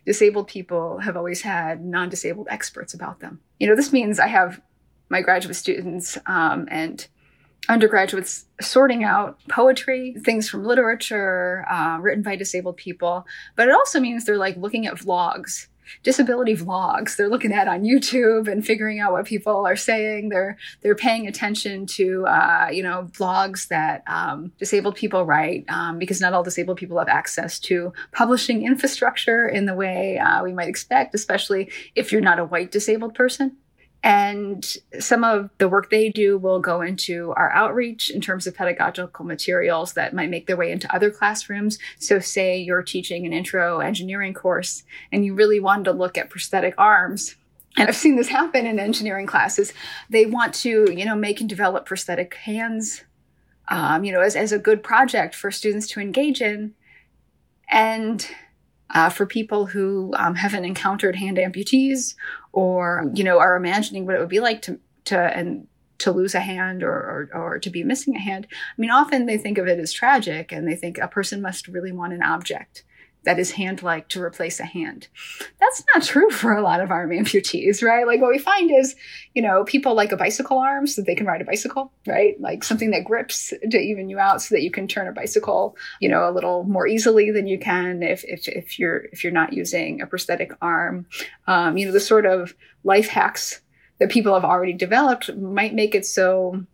disabled 0.06 0.48
people 0.48 1.00
have 1.00 1.18
always 1.18 1.42
had 1.42 1.84
non 1.84 2.10
disabled 2.10 2.48
experts 2.50 2.94
about 2.94 3.20
them. 3.20 3.42
You 3.60 3.68
know, 3.68 3.76
this 3.76 3.92
means 3.94 4.20
I 4.20 4.28
have 4.28 4.62
my 5.10 5.22
graduate 5.22 5.56
students 5.56 6.18
um, 6.26 6.68
and 6.72 7.06
undergraduates 7.70 8.46
sorting 8.60 9.04
out 9.04 9.40
poetry, 9.48 10.16
things 10.24 10.50
from 10.50 10.66
literature 10.66 11.66
uh, 11.70 11.98
written 12.02 12.22
by 12.22 12.36
disabled 12.36 12.78
people, 12.78 13.26
but 13.56 13.68
it 13.68 13.74
also 13.74 14.00
means 14.00 14.26
they're 14.26 14.38
like 14.38 14.58
looking 14.58 14.86
at 14.86 14.96
vlogs 14.96 15.68
disability 16.04 16.56
vlogs. 16.56 17.16
They're 17.16 17.30
looking 17.30 17.52
at 17.52 17.68
on 17.68 17.84
youtube 17.84 18.48
and 18.48 18.66
figuring 18.66 19.00
out 19.00 19.12
what 19.12 19.26
people 19.26 19.66
are 19.66 19.76
saying. 19.76 20.30
They're 20.30 20.58
they're 20.82 20.96
paying 20.96 21.28
attention 21.28 21.86
to 21.88 22.26
uh, 22.28 22.70
you 22.72 22.84
know 22.84 23.10
vlogs 23.12 23.68
that 23.68 24.04
um, 24.08 24.52
disabled 24.58 24.96
people 24.96 25.26
write 25.26 25.66
um, 25.70 26.00
because 26.00 26.22
not 26.22 26.34
all 26.34 26.44
disabled 26.44 26.78
people 26.78 26.98
have 27.00 27.08
access 27.08 27.60
to 27.60 27.94
publishing 28.12 28.66
infrastructure 28.66 29.48
in 29.48 29.66
the 29.66 29.74
way 29.74 30.18
uh, 30.18 30.44
we 30.44 30.54
might 30.54 30.68
expect 30.68 31.16
especially 31.16 31.72
if 31.96 32.12
you're 32.12 32.22
not 32.22 32.40
a 32.40 32.46
white 32.46 32.72
disabled 32.72 33.14
person 33.14 33.56
and 34.04 34.76
some 35.00 35.24
of 35.24 35.50
the 35.60 35.70
work 35.70 35.90
they 35.90 36.10
do 36.10 36.38
will 36.38 36.60
go 36.60 36.82
into 36.82 37.34
our 37.38 37.50
outreach 37.52 38.10
in 38.10 38.20
terms 38.20 38.46
of 38.46 38.54
pedagogical 38.54 39.24
materials 39.24 39.94
that 39.94 40.14
might 40.14 40.30
make 40.30 40.46
their 40.46 40.58
way 40.58 40.72
into 40.72 40.94
other 40.94 41.10
classrooms. 41.10 41.80
So, 42.00 42.20
say 42.20 42.60
you're 42.60 42.84
teaching 42.84 43.26
an 43.26 43.32
intro 43.32 43.80
engineering 43.80 44.34
course 44.34 44.84
and 45.14 45.24
you 45.26 45.34
really 45.34 45.62
wanted 45.62 45.86
to 45.86 45.94
look 45.94 46.18
at 46.18 46.30
prosthetic 46.30 46.76
arms. 46.78 47.38
And 47.78 47.88
I've 47.88 47.96
seen 47.96 48.18
this 48.18 48.28
happen 48.28 48.66
in 48.66 48.78
engineering 48.78 49.26
classes. 49.26 49.74
They 50.10 50.26
want 50.26 50.54
to, 50.56 50.92
you 50.92 51.06
know, 51.06 51.16
make 51.16 51.40
and 51.40 51.50
develop 51.50 51.86
prosthetic 51.86 52.36
hands, 52.36 53.04
um, 53.70 54.04
you 54.04 54.12
know, 54.12 54.22
as, 54.22 54.36
as 54.36 54.52
a 54.52 54.60
good 54.60 54.84
project 54.84 55.34
for 55.34 55.50
students 55.50 55.88
to 55.88 56.02
engage 56.02 56.42
in. 56.42 56.74
And 57.70 58.28
uh, 58.94 59.10
for 59.10 59.26
people 59.26 59.66
who 59.66 60.14
um, 60.18 60.36
haven't 60.36 60.66
encountered 60.66 61.16
hand 61.16 61.38
amputees 61.38 62.16
or 62.52 63.12
you 63.14 63.24
know 63.24 63.40
are 63.40 63.56
imagining 63.56 64.06
what 64.06 64.16
it 64.16 64.20
would 64.20 64.30
be 64.30 64.40
like 64.40 64.62
to 64.62 64.80
to 65.06 65.18
and 65.18 65.68
to 66.00 66.12
lose 66.12 66.36
a 66.36 66.40
hand 66.40 66.84
or, 66.84 66.90
or, 66.92 67.30
or 67.34 67.60
to 67.60 67.70
be 67.70 67.84
missing 67.84 68.16
a 68.16 68.20
hand. 68.20 68.46
I 68.52 68.82
mean, 68.82 68.90
often 68.90 69.26
they 69.26 69.38
think 69.38 69.58
of 69.58 69.68
it 69.68 69.80
as 69.80 69.94
tragic 69.94 70.52
and 70.52 70.68
they 70.68 70.76
think 70.76 70.98
a 70.98 71.08
person 71.08 71.42
must 71.42 71.68
really 71.70 71.94
want 71.94 72.12
an 72.12 72.22
object 72.22 72.84
that 73.26 73.40
is 73.40 73.52
hand-like 73.52 74.10
to 74.10 74.22
replace 74.22 74.60
a 74.60 74.66
hand. 74.66 75.08
That's 75.60 75.84
not 75.94 76.04
true 76.04 76.30
for 76.30 76.54
a 76.54 76.62
lot 76.62 76.82
of 76.82 76.92
arm 76.92 77.10
amputees, 77.12 77.82
right? 77.82 78.06
Like 78.06 78.22
what 78.22 78.32
we 78.32 78.40
find 78.40 78.70
is, 78.72 78.96
you 79.34 79.42
know, 79.42 79.64
people 79.64 79.96
like 79.96 80.12
a 80.12 80.18
bicycle 80.18 80.58
arm 80.58 80.88
so 80.88 81.02
that 81.02 81.06
they 81.06 81.16
can 81.16 81.26
ride 81.26 81.42
a 81.42 81.46
bicycle, 81.46 81.92
right? 82.06 82.40
Like 82.40 82.64
something 82.64 82.92
that 82.92 83.06
grips 83.06 83.54
to 83.70 83.78
even 83.78 84.10
you 84.10 84.20
out 84.20 84.42
so 84.42 84.56
that 84.56 84.64
you 84.64 84.72
can 84.72 84.88
turn 84.88 85.08
a 85.08 85.14
bicycle, 85.14 85.78
you 86.00 86.10
know, 86.10 86.30
a 86.30 86.32
little 86.32 86.64
more 86.64 86.88
easily 86.88 87.32
than 87.32 87.48
you 87.48 87.58
can 87.58 88.04
if 88.04 88.24
if, 88.26 88.48
if 88.48 88.78
you're 88.78 89.06
if 89.12 89.24
you're 89.24 89.34
not 89.34 89.54
using 89.54 90.02
a 90.02 90.08
prosthetic 90.08 90.52
arm. 90.62 91.06
Um, 91.48 91.78
you 91.78 91.86
know, 91.86 91.92
the 91.92 92.00
sort 92.00 92.26
of 92.26 92.54
life 92.84 93.08
hacks 93.08 93.62
that 94.00 94.12
people 94.12 94.34
have 94.34 94.46
already 94.46 94.74
developed 94.74 95.34
might 95.36 95.74
make 95.74 95.96
it 95.96 96.06
so 96.06 96.66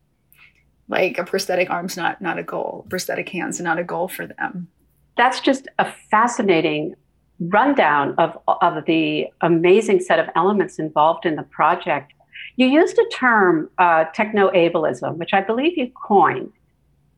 like 0.87 1.19
a 1.19 1.23
prosthetic 1.23 1.69
arm's 1.69 1.95
not 1.95 2.21
not 2.21 2.39
a 2.39 2.43
goal, 2.43 2.87
prosthetic 2.89 3.29
hands 3.29 3.59
not 3.59 3.77
a 3.77 3.83
goal 3.83 4.07
for 4.07 4.25
them 4.25 4.69
that's 5.19 5.41
just 5.41 5.67
a 5.77 5.91
fascinating 6.09 6.95
rundown 7.41 8.15
of, 8.17 8.37
of 8.47 8.85
the 8.85 9.27
amazing 9.41 9.99
set 9.99 10.17
of 10.17 10.27
elements 10.35 10.79
involved 10.79 11.25
in 11.25 11.35
the 11.35 11.43
project. 11.43 12.13
You 12.55 12.67
used 12.67 12.97
a 12.97 13.05
term, 13.13 13.69
uh, 13.77 14.05
techno 14.13 14.49
ableism, 14.51 15.17
which 15.17 15.33
I 15.33 15.41
believe 15.41 15.77
you 15.77 15.91
coined. 16.07 16.51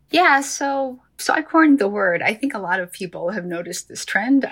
Yeah, 0.09 0.41
so 0.41 0.99
so 1.17 1.33
I 1.33 1.43
coined 1.43 1.77
the 1.77 1.87
word. 1.87 2.23
I 2.23 2.33
think 2.33 2.55
a 2.55 2.59
lot 2.59 2.79
of 2.79 2.91
people 2.91 3.29
have 3.29 3.45
noticed 3.45 3.87
this 3.87 4.03
trend. 4.03 4.49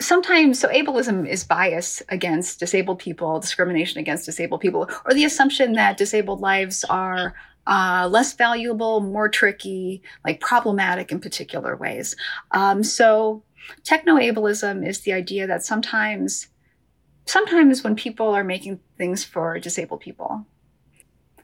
Sometimes, 0.00 0.58
so 0.58 0.68
ableism 0.68 1.28
is 1.28 1.44
bias 1.44 2.02
against 2.08 2.58
disabled 2.58 2.98
people, 2.98 3.38
discrimination 3.38 4.00
against 4.00 4.24
disabled 4.24 4.62
people, 4.62 4.88
or 5.04 5.12
the 5.12 5.24
assumption 5.24 5.74
that 5.74 5.98
disabled 5.98 6.40
lives 6.40 6.84
are 6.84 7.34
uh, 7.66 8.08
less 8.10 8.34
valuable, 8.34 9.00
more 9.00 9.28
tricky, 9.28 10.02
like 10.24 10.40
problematic 10.40 11.12
in 11.12 11.20
particular 11.20 11.76
ways. 11.76 12.16
Um, 12.50 12.82
so 12.82 13.42
techno-ableism 13.84 14.86
is 14.86 15.00
the 15.00 15.12
idea 15.12 15.46
that 15.46 15.64
sometimes, 15.64 16.48
sometimes 17.26 17.84
when 17.84 17.94
people 17.94 18.28
are 18.28 18.44
making 18.44 18.80
things 18.98 19.24
for 19.24 19.58
disabled 19.58 20.00
people, 20.00 20.46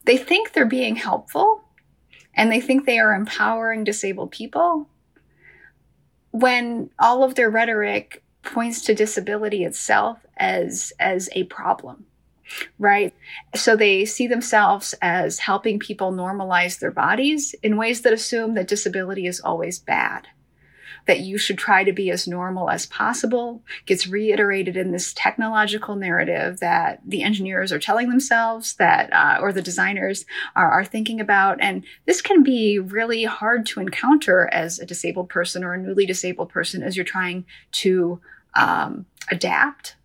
they 0.04 0.16
think 0.16 0.52
they're 0.52 0.66
being 0.66 0.96
helpful 0.96 1.62
and 2.35 2.50
they 2.50 2.61
think 2.61 2.85
they 2.87 2.98
are 2.98 3.14
empowering 3.14 3.85
disabled 3.85 4.31
people 4.31 4.88
when 6.31 6.90
all 6.98 7.24
of 7.24 7.35
their 7.35 7.50
rhetoric 7.50 8.22
points 8.42 8.83
to 8.83 8.94
disability 8.94 9.64
itself 9.64 10.18
as 10.37 10.92
as 10.98 11.28
a 11.33 11.44
problem 11.44 12.07
right? 12.78 13.14
So 13.54 13.76
they 13.76 14.04
see 14.04 14.26
themselves 14.26 14.94
as 15.02 15.38
helping 15.38 15.78
people 15.78 16.12
normalize 16.12 16.78
their 16.78 16.90
bodies 16.90 17.54
in 17.62 17.76
ways 17.76 18.02
that 18.02 18.12
assume 18.12 18.54
that 18.54 18.68
disability 18.68 19.26
is 19.26 19.40
always 19.40 19.78
bad. 19.78 20.28
That 21.06 21.20
you 21.20 21.38
should 21.38 21.56
try 21.56 21.84
to 21.84 21.92
be 21.92 22.11
as 22.11 22.28
normal 22.28 22.68
as 22.68 22.84
possible 22.84 23.62
gets 23.87 24.06
reiterated 24.06 24.76
in 24.76 24.92
this 24.92 25.14
technological 25.14 25.96
narrative 25.96 26.61
that 26.61 27.00
the 27.06 27.22
engineers 27.22 27.72
are 27.72 27.78
telling 27.78 28.11
themselves 28.11 28.74
that, 28.74 29.11
uh, 29.11 29.38
or 29.40 29.50
the 29.50 29.62
designers 29.62 30.26
are, 30.54 30.70
are 30.70 30.84
thinking 30.84 31.18
about. 31.18 31.62
And 31.62 31.82
this 32.04 32.20
can 32.20 32.42
be 32.42 32.78
really 32.78 33.24
hard 33.24 33.64
to 33.66 33.80
encounter 33.80 34.50
as 34.52 34.78
a 34.78 34.87
disabled 34.87 35.30
person 35.30 35.64
or 35.64 35.72
a 35.72 35.78
newly 35.78 36.04
disabled 36.04 36.50
person 36.50 36.82
as 36.82 36.94
you're 36.94 37.06
trying 37.06 37.46
to 37.72 38.20
um, 38.54 39.06
adapt 39.30 39.96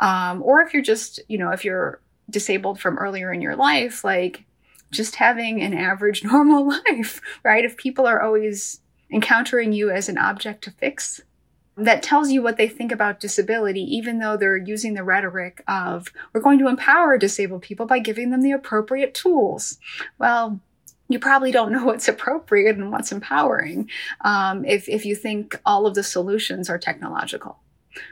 um, 0.00 0.42
or 0.42 0.60
if 0.60 0.72
you're 0.72 0.82
just, 0.82 1.20
you 1.28 1.38
know, 1.38 1.50
if 1.50 1.64
you're 1.64 2.00
disabled 2.30 2.80
from 2.80 2.98
earlier 2.98 3.32
in 3.32 3.40
your 3.40 3.56
life, 3.56 4.04
like 4.04 4.44
just 4.90 5.16
having 5.16 5.60
an 5.60 5.74
average 5.74 6.24
normal 6.24 6.68
life, 6.68 7.20
right? 7.44 7.64
If 7.64 7.76
people 7.76 8.06
are 8.06 8.20
always 8.20 8.80
encountering 9.10 9.72
you 9.72 9.90
as 9.90 10.08
an 10.08 10.18
object 10.18 10.64
to 10.64 10.70
fix, 10.70 11.20
that 11.76 12.02
tells 12.02 12.30
you 12.30 12.42
what 12.42 12.56
they 12.56 12.68
think 12.68 12.90
about 12.90 13.20
disability, 13.20 13.82
even 13.82 14.18
though 14.18 14.36
they're 14.36 14.56
using 14.56 14.94
the 14.94 15.04
rhetoric 15.04 15.62
of, 15.68 16.12
we're 16.32 16.40
going 16.40 16.58
to 16.58 16.66
empower 16.66 17.16
disabled 17.16 17.62
people 17.62 17.86
by 17.86 18.00
giving 18.00 18.30
them 18.30 18.42
the 18.42 18.50
appropriate 18.50 19.14
tools. 19.14 19.78
Well, 20.18 20.60
you 21.08 21.20
probably 21.20 21.52
don't 21.52 21.72
know 21.72 21.84
what's 21.86 22.08
appropriate 22.08 22.76
and 22.76 22.90
what's 22.90 23.12
empowering 23.12 23.88
um, 24.22 24.64
if, 24.64 24.88
if 24.88 25.06
you 25.06 25.14
think 25.14 25.60
all 25.64 25.86
of 25.86 25.94
the 25.94 26.02
solutions 26.02 26.68
are 26.68 26.78
technological 26.78 27.60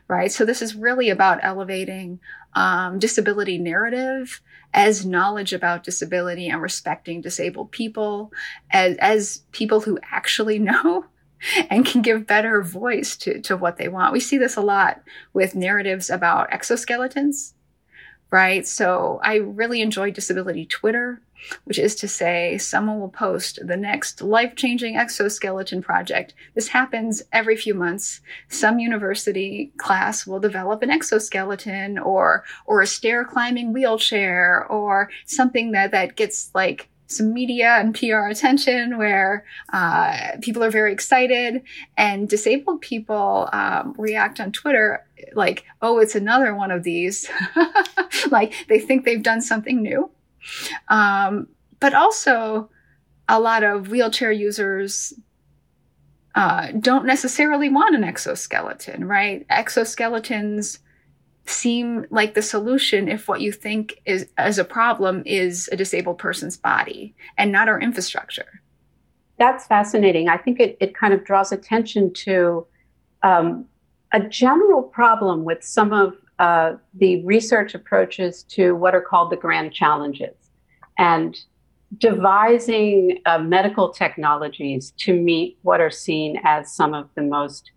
right? 0.09 0.31
So 0.31 0.45
this 0.45 0.63
is 0.63 0.75
really 0.75 1.11
about 1.11 1.41
elevating 1.43 2.21
um, 2.55 2.99
disability 2.99 3.59
narrative 3.59 4.41
as 4.75 5.07
knowledge 5.07 5.53
about 5.53 5.85
disability 5.85 6.49
and 6.49 6.61
respecting 6.61 7.21
disabled 7.21 7.71
people 7.71 8.33
as, 8.71 8.97
as 8.99 9.43
people 9.53 9.81
who 9.81 9.99
actually 10.11 10.59
know 10.61 11.07
and 11.71 11.85
can 11.85 12.03
give 12.03 12.27
better 12.27 12.63
voice 12.63 13.17
to, 13.17 13.41
to 13.43 13.57
what 13.57 13.77
they 13.77 13.89
want. 13.89 14.13
We 14.13 14.21
see 14.21 14.39
this 14.39 14.57
a 14.57 14.63
lot 14.63 15.03
with 15.33 15.55
narratives 15.55 16.09
about 16.09 16.51
exoskeletons, 16.51 17.53
right? 18.31 18.67
So 18.67 19.21
I 19.23 19.37
really 19.37 19.83
enjoy 19.83 20.11
disability 20.11 20.67
Twitter 20.67 21.21
which 21.65 21.79
is 21.79 21.95
to 21.97 22.09
say, 22.09 22.59
someone 22.59 23.01
will 23.01 23.09
post 23.09 23.59
the 23.63 23.77
next 23.77 24.23
life 24.23 24.55
changing 24.57 24.97
exoskeleton 24.97 25.83
project. 25.83 26.35
This 26.55 26.69
happens 26.69 27.23
every 27.33 27.57
few 27.57 27.75
months. 27.75 28.21
Some 28.49 28.79
university 28.79 29.73
class 29.77 30.27
will 30.27 30.41
develop 30.41 30.83
an 30.83 30.91
exoskeleton 30.91 31.99
or, 31.99 32.45
or 32.67 32.81
a 32.81 32.87
stair 32.87 33.25
climbing 33.25 33.73
wheelchair 33.73 34.67
or 34.67 35.11
something 35.27 35.73
that, 35.73 35.91
that 35.93 36.17
gets 36.17 36.51
like 36.55 36.89
some 37.09 37.33
media 37.33 37.77
and 37.79 37.95
PR 37.95 38.27
attention 38.27 38.99
where 38.99 39.45
uh, 39.73 40.33
people 40.41 40.63
are 40.63 40.71
very 40.71 40.93
excited, 40.93 41.63
and 41.97 42.29
disabled 42.29 42.81
people 42.81 43.49
um, 43.53 43.95
react 43.97 44.41
on 44.41 44.53
Twitter 44.53 45.07
like, 45.35 45.65
oh, 45.83 45.99
it's 45.99 46.15
another 46.15 46.55
one 46.55 46.71
of 46.71 46.83
these. 46.83 47.29
like 48.31 48.55
they 48.69 48.79
think 48.79 49.05
they've 49.05 49.23
done 49.23 49.41
something 49.41 49.83
new. 49.83 50.11
Um, 50.89 51.49
but 51.81 51.95
also, 51.95 52.71
a 53.29 53.41
lot 53.41 53.63
of 53.63 53.89
wheelchair 53.89 54.33
users 54.33 55.13
uh, 56.35 56.71
don't 56.79 57.07
necessarily 57.07 57.69
want 57.69 57.95
an 57.95 58.05
exoskeleton, 58.05 59.07
right? 59.07 59.47
Exoskeletons 59.49 60.79
seem 61.47 62.07
like 62.11 62.35
the 62.35 62.43
solution 62.43 63.09
if 63.09 63.29
what 63.29 63.41
you 63.41 63.53
think 63.53 64.01
is 64.05 64.29
as 64.37 64.59
a 64.59 64.65
problem 64.65 65.23
is 65.25 65.69
a 65.73 65.77
disabled 65.77 66.19
person's 66.19 66.57
body 66.57 67.15
and 67.39 67.53
not 67.53 67.69
our 67.69 67.81
infrastructure. 67.81 68.61
That's 69.39 69.67
fascinating. 69.67 70.29
I 70.29 70.37
think 70.37 70.61
it, 70.61 70.77
it 70.81 70.95
kind 70.95 71.15
of 71.15 71.25
draws 71.25 71.53
attention 71.53 72.13
to 72.15 72.67
um, 73.23 73.67
a 74.13 74.21
general 74.21 74.83
problem 74.83 75.45
with 75.45 75.63
some 75.63 75.93
of 75.93 76.15
uh, 76.39 76.75
the 76.95 77.25
research 77.25 77.75
approaches 77.75 78.43
to 78.45 78.75
what 78.75 78.95
are 78.95 79.01
called 79.01 79.31
the 79.31 79.37
grand 79.37 79.73
challenges. 79.73 80.35
And 80.99 81.37
devising 81.99 83.19
uh, 83.27 83.39
medical 83.39 83.91
technologies 83.91 84.93
to 84.99 85.15
meet 85.15 85.59
what 85.63 85.81
are 85.81 85.91
seen 85.91 86.41
as 86.45 86.73
some 86.73 86.95
of 86.95 87.09
the 87.15 87.23
most 87.23 87.71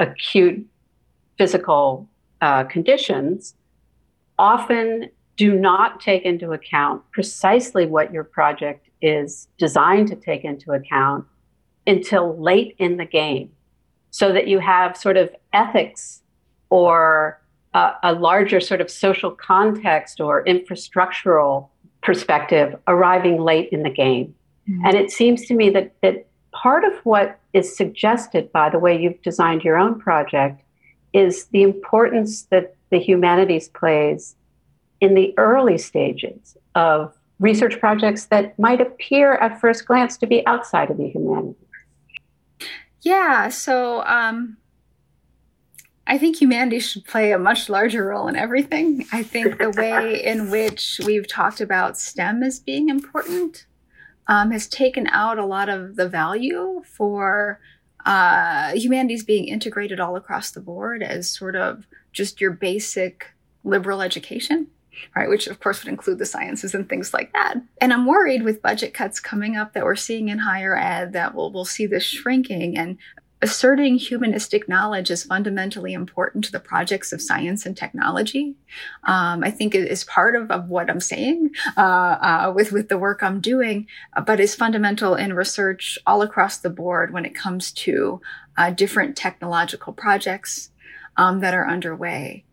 acute 0.00 0.66
physical 1.38 2.08
uh, 2.40 2.64
conditions 2.64 3.54
often 4.38 5.08
do 5.36 5.54
not 5.54 6.00
take 6.00 6.22
into 6.24 6.52
account 6.52 7.02
precisely 7.12 7.86
what 7.86 8.12
your 8.12 8.24
project 8.24 8.88
is 9.00 9.48
designed 9.58 10.08
to 10.08 10.16
take 10.16 10.44
into 10.44 10.72
account 10.72 11.24
until 11.86 12.40
late 12.40 12.74
in 12.78 12.96
the 12.96 13.04
game. 13.04 13.50
So 14.10 14.32
that 14.32 14.46
you 14.46 14.58
have 14.58 14.96
sort 14.96 15.16
of 15.16 15.34
ethics 15.52 16.22
or 16.68 17.40
a 17.74 18.12
larger 18.12 18.60
sort 18.60 18.80
of 18.80 18.90
social 18.90 19.30
context 19.30 20.20
or 20.20 20.44
infrastructural 20.44 21.68
perspective 22.02 22.76
arriving 22.86 23.40
late 23.40 23.68
in 23.70 23.82
the 23.82 23.90
game. 23.90 24.34
Mm-hmm. 24.68 24.86
And 24.86 24.96
it 24.96 25.10
seems 25.10 25.46
to 25.46 25.54
me 25.54 25.70
that, 25.70 25.94
that 26.02 26.26
part 26.52 26.84
of 26.84 26.92
what 27.04 27.38
is 27.52 27.74
suggested 27.74 28.52
by 28.52 28.68
the 28.68 28.78
way 28.78 29.00
you've 29.00 29.20
designed 29.22 29.62
your 29.62 29.78
own 29.78 29.98
project 29.98 30.62
is 31.12 31.46
the 31.46 31.62
importance 31.62 32.42
that 32.50 32.74
the 32.90 32.98
humanities 32.98 33.68
plays 33.68 34.34
in 35.00 35.14
the 35.14 35.34
early 35.38 35.78
stages 35.78 36.56
of 36.74 37.14
research 37.40 37.78
projects 37.80 38.26
that 38.26 38.56
might 38.58 38.80
appear 38.80 39.34
at 39.34 39.60
first 39.60 39.86
glance 39.86 40.16
to 40.16 40.26
be 40.26 40.46
outside 40.46 40.90
of 40.90 40.96
the 40.96 41.08
humanities. 41.08 41.56
Yeah, 43.00 43.48
so 43.48 44.04
um, 44.04 44.56
I 46.06 46.18
think 46.18 46.36
humanity 46.36 46.80
should 46.80 47.04
play 47.04 47.32
a 47.32 47.38
much 47.38 47.68
larger 47.68 48.04
role 48.04 48.28
in 48.28 48.36
everything. 48.36 49.06
I 49.12 49.22
think 49.22 49.58
the 49.58 49.70
way 49.76 50.22
in 50.24 50.50
which 50.50 51.00
we've 51.04 51.28
talked 51.28 51.60
about 51.60 51.98
STEM 51.98 52.42
as 52.42 52.58
being 52.58 52.88
important 52.88 53.66
um, 54.26 54.50
has 54.50 54.66
taken 54.66 55.06
out 55.08 55.38
a 55.38 55.46
lot 55.46 55.68
of 55.68 55.96
the 55.96 56.08
value 56.08 56.82
for 56.84 57.60
uh, 58.04 58.72
humanities 58.72 59.24
being 59.24 59.46
integrated 59.46 60.00
all 60.00 60.16
across 60.16 60.50
the 60.50 60.60
board 60.60 61.02
as 61.02 61.30
sort 61.30 61.54
of 61.54 61.86
just 62.12 62.40
your 62.40 62.50
basic 62.50 63.32
liberal 63.64 64.02
education 64.02 64.66
right? 65.16 65.28
Which 65.28 65.46
of 65.46 65.60
course 65.60 65.82
would 65.82 65.90
include 65.90 66.18
the 66.18 66.26
sciences 66.26 66.74
and 66.74 66.88
things 66.88 67.14
like 67.14 67.32
that. 67.32 67.54
And 67.80 67.92
I'm 67.92 68.06
worried 68.06 68.42
with 68.42 68.62
budget 68.62 68.94
cuts 68.94 69.20
coming 69.20 69.56
up 69.56 69.72
that 69.72 69.84
we're 69.84 69.96
seeing 69.96 70.28
in 70.28 70.38
higher 70.38 70.76
ed 70.76 71.12
that 71.12 71.34
we'll, 71.34 71.52
we'll 71.52 71.64
see 71.64 71.86
this 71.86 72.04
shrinking 72.04 72.76
and 72.76 72.98
asserting 73.42 73.96
humanistic 73.96 74.68
knowledge 74.68 75.10
is 75.10 75.24
fundamentally 75.24 75.92
important 75.92 76.44
to 76.44 76.52
the 76.52 76.60
projects 76.60 77.12
of 77.12 77.20
science 77.20 77.66
and 77.66 77.76
technology. 77.76 78.54
Um, 79.04 79.42
I 79.42 79.50
think 79.50 79.74
it 79.74 79.90
is 79.90 80.04
part 80.04 80.36
of, 80.36 80.50
of 80.50 80.68
what 80.68 80.88
I'm 80.88 81.00
saying 81.00 81.50
uh, 81.76 81.80
uh, 81.80 82.52
with 82.54 82.72
with 82.72 82.88
the 82.88 82.98
work 82.98 83.22
I'm 83.22 83.40
doing, 83.40 83.88
but 84.26 84.40
is 84.40 84.54
fundamental 84.54 85.16
in 85.16 85.34
research 85.34 85.98
all 86.06 86.22
across 86.22 86.58
the 86.58 86.70
board 86.70 87.12
when 87.12 87.24
it 87.24 87.34
comes 87.34 87.72
to 87.72 88.20
uh, 88.56 88.70
different 88.70 89.16
technological 89.16 89.92
projects 89.92 90.70
um, 91.16 91.40
that 91.40 91.52
are 91.52 91.68
underway. 91.68 92.44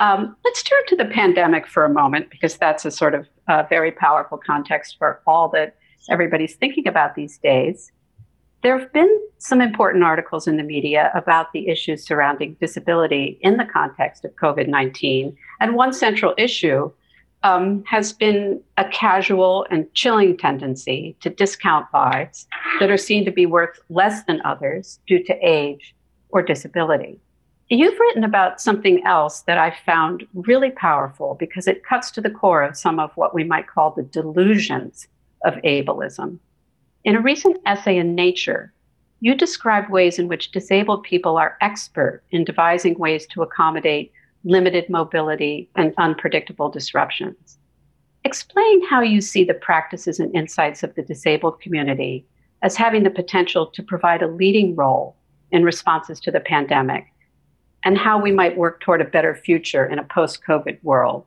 Um, 0.00 0.36
let's 0.44 0.62
turn 0.62 0.82
to 0.88 0.96
the 0.96 1.06
pandemic 1.06 1.66
for 1.66 1.84
a 1.84 1.92
moment 1.92 2.30
because 2.30 2.56
that's 2.56 2.84
a 2.84 2.90
sort 2.90 3.14
of 3.14 3.26
uh, 3.48 3.64
very 3.68 3.90
powerful 3.90 4.38
context 4.38 4.96
for 4.98 5.20
all 5.26 5.48
that 5.48 5.76
everybody's 6.08 6.54
thinking 6.54 6.86
about 6.86 7.14
these 7.14 7.38
days. 7.38 7.90
There 8.62 8.78
have 8.78 8.92
been 8.92 9.20
some 9.38 9.60
important 9.60 10.02
articles 10.02 10.48
in 10.48 10.56
the 10.56 10.64
media 10.64 11.12
about 11.14 11.52
the 11.52 11.68
issues 11.68 12.04
surrounding 12.04 12.56
disability 12.60 13.38
in 13.40 13.56
the 13.56 13.64
context 13.64 14.24
of 14.24 14.34
COVID 14.34 14.66
19. 14.66 15.36
And 15.60 15.74
one 15.74 15.92
central 15.92 16.34
issue 16.36 16.90
um, 17.44 17.84
has 17.84 18.12
been 18.12 18.60
a 18.76 18.84
casual 18.86 19.66
and 19.70 19.92
chilling 19.94 20.36
tendency 20.36 21.16
to 21.20 21.30
discount 21.30 21.86
lives 21.94 22.48
that 22.80 22.90
are 22.90 22.96
seen 22.96 23.24
to 23.24 23.30
be 23.30 23.46
worth 23.46 23.78
less 23.90 24.24
than 24.24 24.42
others 24.44 24.98
due 25.06 25.22
to 25.24 25.38
age 25.40 25.94
or 26.30 26.42
disability. 26.42 27.20
You've 27.70 27.98
written 28.00 28.24
about 28.24 28.60
something 28.60 29.04
else 29.06 29.42
that 29.42 29.58
I 29.58 29.76
found 29.84 30.26
really 30.34 30.70
powerful 30.70 31.36
because 31.38 31.68
it 31.68 31.84
cuts 31.84 32.10
to 32.12 32.20
the 32.20 32.30
core 32.30 32.62
of 32.62 32.76
some 32.76 32.98
of 32.98 33.12
what 33.14 33.34
we 33.34 33.44
might 33.44 33.68
call 33.68 33.90
the 33.90 34.02
delusions 34.02 35.06
of 35.44 35.54
ableism. 35.56 36.38
In 37.04 37.14
a 37.14 37.20
recent 37.20 37.58
essay 37.64 37.96
in 37.96 38.14
Nature, 38.14 38.72
you 39.20 39.34
describe 39.34 39.88
ways 39.88 40.18
in 40.18 40.26
which 40.26 40.50
disabled 40.50 41.04
people 41.04 41.36
are 41.36 41.56
expert 41.60 42.22
in 42.32 42.44
devising 42.44 42.98
ways 42.98 43.26
to 43.28 43.42
accommodate 43.42 44.12
limited 44.44 44.88
mobility 44.90 45.68
and 45.76 45.94
unpredictable 45.98 46.68
disruptions. 46.68 47.58
Explain 48.24 48.84
how 48.86 49.00
you 49.00 49.20
see 49.20 49.44
the 49.44 49.54
practices 49.54 50.18
and 50.18 50.34
insights 50.34 50.82
of 50.82 50.94
the 50.94 51.02
disabled 51.02 51.60
community 51.60 52.26
as 52.62 52.76
having 52.76 53.04
the 53.04 53.10
potential 53.10 53.66
to 53.66 53.82
provide 53.82 54.22
a 54.22 54.28
leading 54.28 54.74
role 54.74 55.16
in 55.52 55.62
responses 55.62 56.18
to 56.20 56.30
the 56.30 56.40
pandemic 56.40 57.06
and 57.84 57.96
how 57.96 58.20
we 58.20 58.32
might 58.32 58.56
work 58.56 58.80
toward 58.80 59.00
a 59.00 59.04
better 59.04 59.36
future 59.36 59.86
in 59.86 60.00
a 60.00 60.04
post 60.04 60.40
COVID 60.46 60.82
world. 60.82 61.24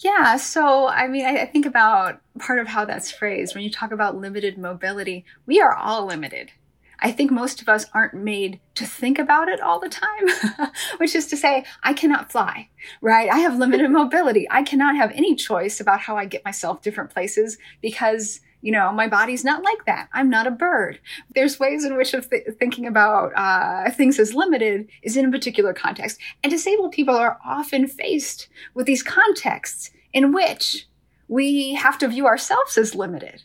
Yeah. 0.00 0.36
So, 0.36 0.88
I 0.88 1.08
mean, 1.08 1.24
I, 1.24 1.42
I, 1.42 1.46
think 1.46 1.66
about 1.66 2.20
part 2.38 2.58
of 2.58 2.66
how 2.68 2.84
that's 2.84 3.10
phrased 3.10 3.54
when 3.54 3.64
you 3.64 3.70
talk 3.70 3.92
about 3.92 4.16
limited 4.16 4.58
mobility, 4.58 5.24
we 5.46 5.60
are 5.60 5.74
all 5.74 6.06
limited. 6.06 6.52
I 7.00 7.12
think 7.12 7.30
most 7.30 7.60
of 7.60 7.68
us 7.68 7.86
aren't 7.92 8.14
made 8.14 8.60
to 8.76 8.86
think 8.86 9.18
about 9.18 9.48
it 9.48 9.60
all 9.60 9.78
the 9.78 9.88
time, 9.88 10.70
which 10.96 11.14
is 11.14 11.26
to 11.26 11.36
say, 11.36 11.64
I 11.82 11.92
cannot 11.92 12.32
fly, 12.32 12.68
right? 13.00 13.28
I 13.30 13.40
have 13.40 13.58
limited 13.58 13.90
mobility. 13.90 14.46
I 14.50 14.62
cannot 14.62 14.96
have 14.96 15.10
any 15.12 15.34
choice 15.34 15.80
about 15.80 16.00
how 16.00 16.16
I 16.16 16.24
get 16.24 16.44
myself 16.44 16.82
different 16.82 17.10
places 17.10 17.58
because 17.82 18.40
you 18.64 18.72
know, 18.72 18.90
my 18.92 19.06
body's 19.06 19.44
not 19.44 19.62
like 19.62 19.84
that. 19.84 20.08
I'm 20.14 20.30
not 20.30 20.46
a 20.46 20.50
bird. 20.50 20.98
There's 21.34 21.60
ways 21.60 21.84
in 21.84 21.98
which 21.98 22.12
th- 22.12 22.46
thinking 22.58 22.86
about 22.86 23.32
uh, 23.36 23.90
things 23.90 24.18
as 24.18 24.32
limited 24.32 24.88
is 25.02 25.18
in 25.18 25.26
a 25.26 25.30
particular 25.30 25.74
context. 25.74 26.18
And 26.42 26.50
disabled 26.50 26.92
people 26.92 27.14
are 27.14 27.38
often 27.44 27.86
faced 27.86 28.48
with 28.72 28.86
these 28.86 29.02
contexts 29.02 29.90
in 30.14 30.32
which 30.32 30.88
we 31.28 31.74
have 31.74 31.98
to 31.98 32.08
view 32.08 32.24
ourselves 32.26 32.78
as 32.78 32.94
limited. 32.94 33.42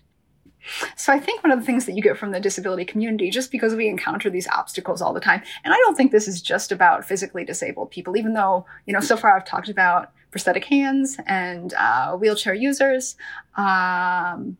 So 0.96 1.12
I 1.12 1.20
think 1.20 1.44
one 1.44 1.52
of 1.52 1.60
the 1.60 1.66
things 1.66 1.86
that 1.86 1.98
you 1.98 2.02
get 2.02 2.18
from 2.18 2.32
the 2.32 2.40
disability 2.40 2.86
community, 2.86 3.30
just 3.30 3.52
because 3.52 3.76
we 3.76 3.90
encounter 3.90 4.30
these 4.30 4.48
obstacles 4.48 5.02
all 5.02 5.14
the 5.14 5.20
time, 5.20 5.42
and 5.66 5.74
I 5.74 5.78
don't 5.78 5.98
think 5.98 6.14
this 6.14 6.30
is 6.30 6.42
just 6.42 6.72
about 6.72 7.04
physically 7.04 7.44
disabled 7.44 7.92
people, 7.92 8.16
even 8.16 8.36
though, 8.36 8.66
you 8.86 8.94
know, 8.94 9.02
so 9.02 9.18
far 9.18 9.36
I've 9.36 9.46
talked 9.46 9.68
about 9.68 10.14
prosthetic 10.32 10.64
hands 10.64 11.18
and 11.26 11.74
uh, 11.74 12.16
wheelchair 12.16 12.54
users. 12.54 13.18
Um, 13.58 14.56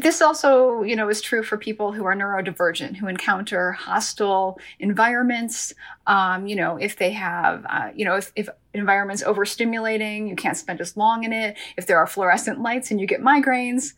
this 0.00 0.20
also, 0.22 0.82
you 0.82 0.96
know, 0.96 1.08
is 1.08 1.20
true 1.20 1.42
for 1.42 1.56
people 1.56 1.92
who 1.92 2.04
are 2.04 2.14
neurodivergent, 2.14 2.96
who 2.96 3.06
encounter 3.06 3.72
hostile 3.72 4.58
environments. 4.78 5.72
Um, 6.06 6.46
you 6.46 6.56
know, 6.56 6.76
if 6.76 6.96
they 6.96 7.10
have, 7.12 7.64
uh, 7.68 7.90
you 7.94 8.04
know, 8.04 8.16
if, 8.16 8.32
if 8.36 8.48
environment's 8.72 9.22
overstimulating, 9.22 10.28
you 10.28 10.36
can't 10.36 10.56
spend 10.56 10.80
as 10.80 10.96
long 10.96 11.24
in 11.24 11.32
it. 11.32 11.56
If 11.76 11.86
there 11.86 11.98
are 11.98 12.06
fluorescent 12.06 12.60
lights 12.60 12.90
and 12.90 13.00
you 13.00 13.06
get 13.06 13.20
migraines, 13.20 13.94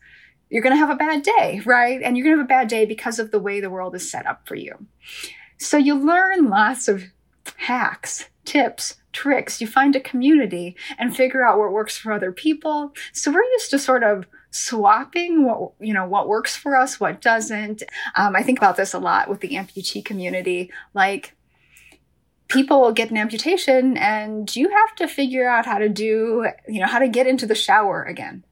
you're 0.49 0.63
going 0.63 0.73
to 0.73 0.79
have 0.79 0.89
a 0.89 0.95
bad 0.95 1.23
day, 1.23 1.61
right? 1.65 2.01
And 2.01 2.17
you're 2.17 2.25
going 2.25 2.35
to 2.35 2.41
have 2.41 2.45
a 2.45 2.47
bad 2.47 2.67
day 2.67 2.85
because 2.85 3.19
of 3.19 3.31
the 3.31 3.39
way 3.39 3.59
the 3.59 3.69
world 3.69 3.95
is 3.95 4.09
set 4.09 4.25
up 4.25 4.47
for 4.47 4.55
you. 4.55 4.73
So 5.57 5.77
you 5.77 5.95
learn 5.95 6.49
lots 6.49 6.87
of 6.87 7.03
hacks, 7.57 8.29
tips, 8.45 8.95
tricks. 9.11 9.59
You 9.59 9.67
find 9.67 9.95
a 9.95 9.99
community 9.99 10.75
and 10.97 11.15
figure 11.15 11.45
out 11.45 11.57
what 11.57 11.71
works 11.71 11.97
for 11.97 12.11
other 12.11 12.31
people. 12.31 12.93
So 13.13 13.31
we're 13.31 13.43
used 13.43 13.71
to 13.71 13.79
sort 13.79 14.03
of 14.03 14.25
swapping 14.51 15.45
what 15.45 15.73
you 15.79 15.93
know 15.93 16.05
what 16.05 16.27
works 16.27 16.55
for 16.55 16.75
us 16.75 16.99
what 16.99 17.21
doesn't. 17.21 17.83
Um, 18.15 18.35
i 18.35 18.43
think 18.43 18.57
about 18.57 18.77
this 18.77 18.93
a 18.93 18.99
lot 18.99 19.29
with 19.29 19.41
the 19.41 19.49
amputee 19.49 20.03
community. 20.03 20.71
Like 20.93 21.33
people 22.47 22.91
get 22.91 23.11
an 23.11 23.17
amputation 23.17 23.97
and 23.97 24.53
you 24.55 24.69
have 24.69 24.95
to 24.95 25.07
figure 25.07 25.47
out 25.47 25.65
how 25.65 25.77
to 25.77 25.89
do 25.89 26.47
you 26.67 26.79
know 26.79 26.87
how 26.87 26.99
to 26.99 27.07
get 27.07 27.27
into 27.27 27.45
the 27.45 27.55
shower 27.55 28.03
again 28.03 28.43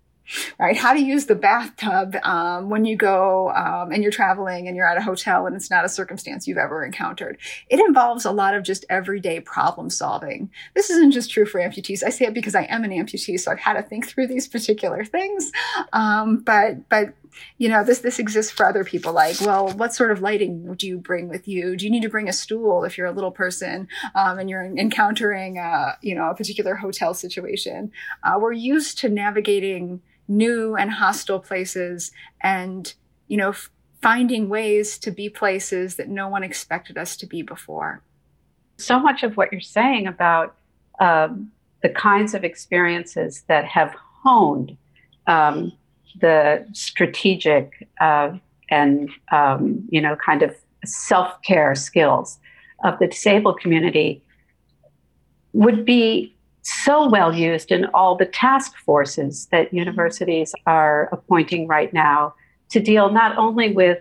right? 0.59 0.75
How 0.75 0.93
to 0.93 0.99
use 0.99 1.25
the 1.25 1.35
bathtub 1.35 2.15
um, 2.23 2.69
when 2.69 2.85
you 2.85 2.95
go 2.95 3.51
um, 3.51 3.91
and 3.91 4.03
you're 4.03 4.11
traveling 4.11 4.67
and 4.67 4.75
you're 4.75 4.87
at 4.87 4.97
a 4.97 5.01
hotel 5.01 5.45
and 5.45 5.55
it's 5.55 5.69
not 5.69 5.85
a 5.85 5.89
circumstance 5.89 6.47
you've 6.47 6.57
ever 6.57 6.83
encountered. 6.83 7.37
It 7.69 7.79
involves 7.79 8.25
a 8.25 8.31
lot 8.31 8.53
of 8.53 8.63
just 8.63 8.85
everyday 8.89 9.39
problem 9.39 9.89
solving. 9.89 10.49
This 10.73 10.89
isn't 10.89 11.11
just 11.11 11.31
true 11.31 11.45
for 11.45 11.59
amputees. 11.59 12.03
I 12.03 12.09
say 12.09 12.25
it 12.25 12.33
because 12.33 12.55
I 12.55 12.63
am 12.63 12.83
an 12.83 12.91
amputee, 12.91 13.39
so 13.39 13.51
I've 13.51 13.59
had 13.59 13.73
to 13.73 13.83
think 13.83 14.07
through 14.07 14.27
these 14.27 14.47
particular 14.47 15.03
things. 15.03 15.51
Um, 15.93 16.37
but 16.37 16.87
but 16.89 17.13
you 17.57 17.69
know 17.69 17.83
this 17.83 17.99
this 17.99 18.19
exists 18.19 18.51
for 18.51 18.65
other 18.65 18.83
people 18.83 19.13
like 19.13 19.39
well 19.41 19.69
what 19.69 19.93
sort 19.93 20.11
of 20.11 20.21
lighting 20.21 20.73
do 20.75 20.87
you 20.87 20.97
bring 20.97 21.27
with 21.27 21.47
you 21.47 21.75
do 21.75 21.85
you 21.85 21.91
need 21.91 22.03
to 22.03 22.09
bring 22.09 22.29
a 22.29 22.33
stool 22.33 22.83
if 22.83 22.97
you're 22.97 23.07
a 23.07 23.11
little 23.11 23.31
person 23.31 23.87
um, 24.15 24.39
and 24.39 24.49
you're 24.49 24.63
encountering 24.63 25.57
a, 25.57 25.97
you 26.01 26.15
know 26.15 26.29
a 26.29 26.35
particular 26.35 26.75
hotel 26.75 27.13
situation 27.13 27.91
uh, 28.23 28.37
we're 28.39 28.53
used 28.53 28.97
to 28.97 29.09
navigating 29.09 30.01
new 30.27 30.75
and 30.75 30.91
hostile 30.91 31.39
places 31.39 32.11
and, 32.41 32.93
you 33.27 33.37
know, 33.37 33.49
f- 33.49 33.69
finding 34.01 34.49
ways 34.49 34.97
to 34.99 35.11
be 35.11 35.29
places 35.29 35.95
that 35.95 36.09
no 36.09 36.27
one 36.27 36.43
expected 36.43 36.97
us 36.97 37.15
to 37.17 37.25
be 37.25 37.41
before. 37.41 38.01
So 38.77 38.99
much 38.99 39.23
of 39.23 39.37
what 39.37 39.51
you're 39.51 39.61
saying 39.61 40.07
about 40.07 40.55
um, 40.99 41.51
the 41.81 41.89
kinds 41.89 42.33
of 42.33 42.43
experiences 42.43 43.43
that 43.47 43.65
have 43.65 43.93
honed 44.23 44.77
um, 45.27 45.71
the 46.19 46.65
strategic 46.73 47.87
uh, 48.01 48.31
and, 48.69 49.09
um, 49.31 49.87
you 49.89 50.01
know, 50.01 50.15
kind 50.15 50.41
of 50.41 50.55
self 50.83 51.41
care 51.41 51.75
skills 51.75 52.39
of 52.83 52.97
the 52.99 53.07
disabled 53.07 53.59
community 53.59 54.21
would 55.53 55.85
be 55.85 56.34
so 56.65 57.07
well 57.07 57.33
used 57.33 57.71
in 57.71 57.85
all 57.93 58.15
the 58.15 58.25
task 58.25 58.75
forces 58.77 59.47
that 59.51 59.73
universities 59.73 60.53
are 60.65 61.09
appointing 61.11 61.67
right 61.67 61.93
now 61.93 62.33
to 62.69 62.79
deal 62.79 63.11
not 63.11 63.37
only 63.37 63.71
with 63.71 63.99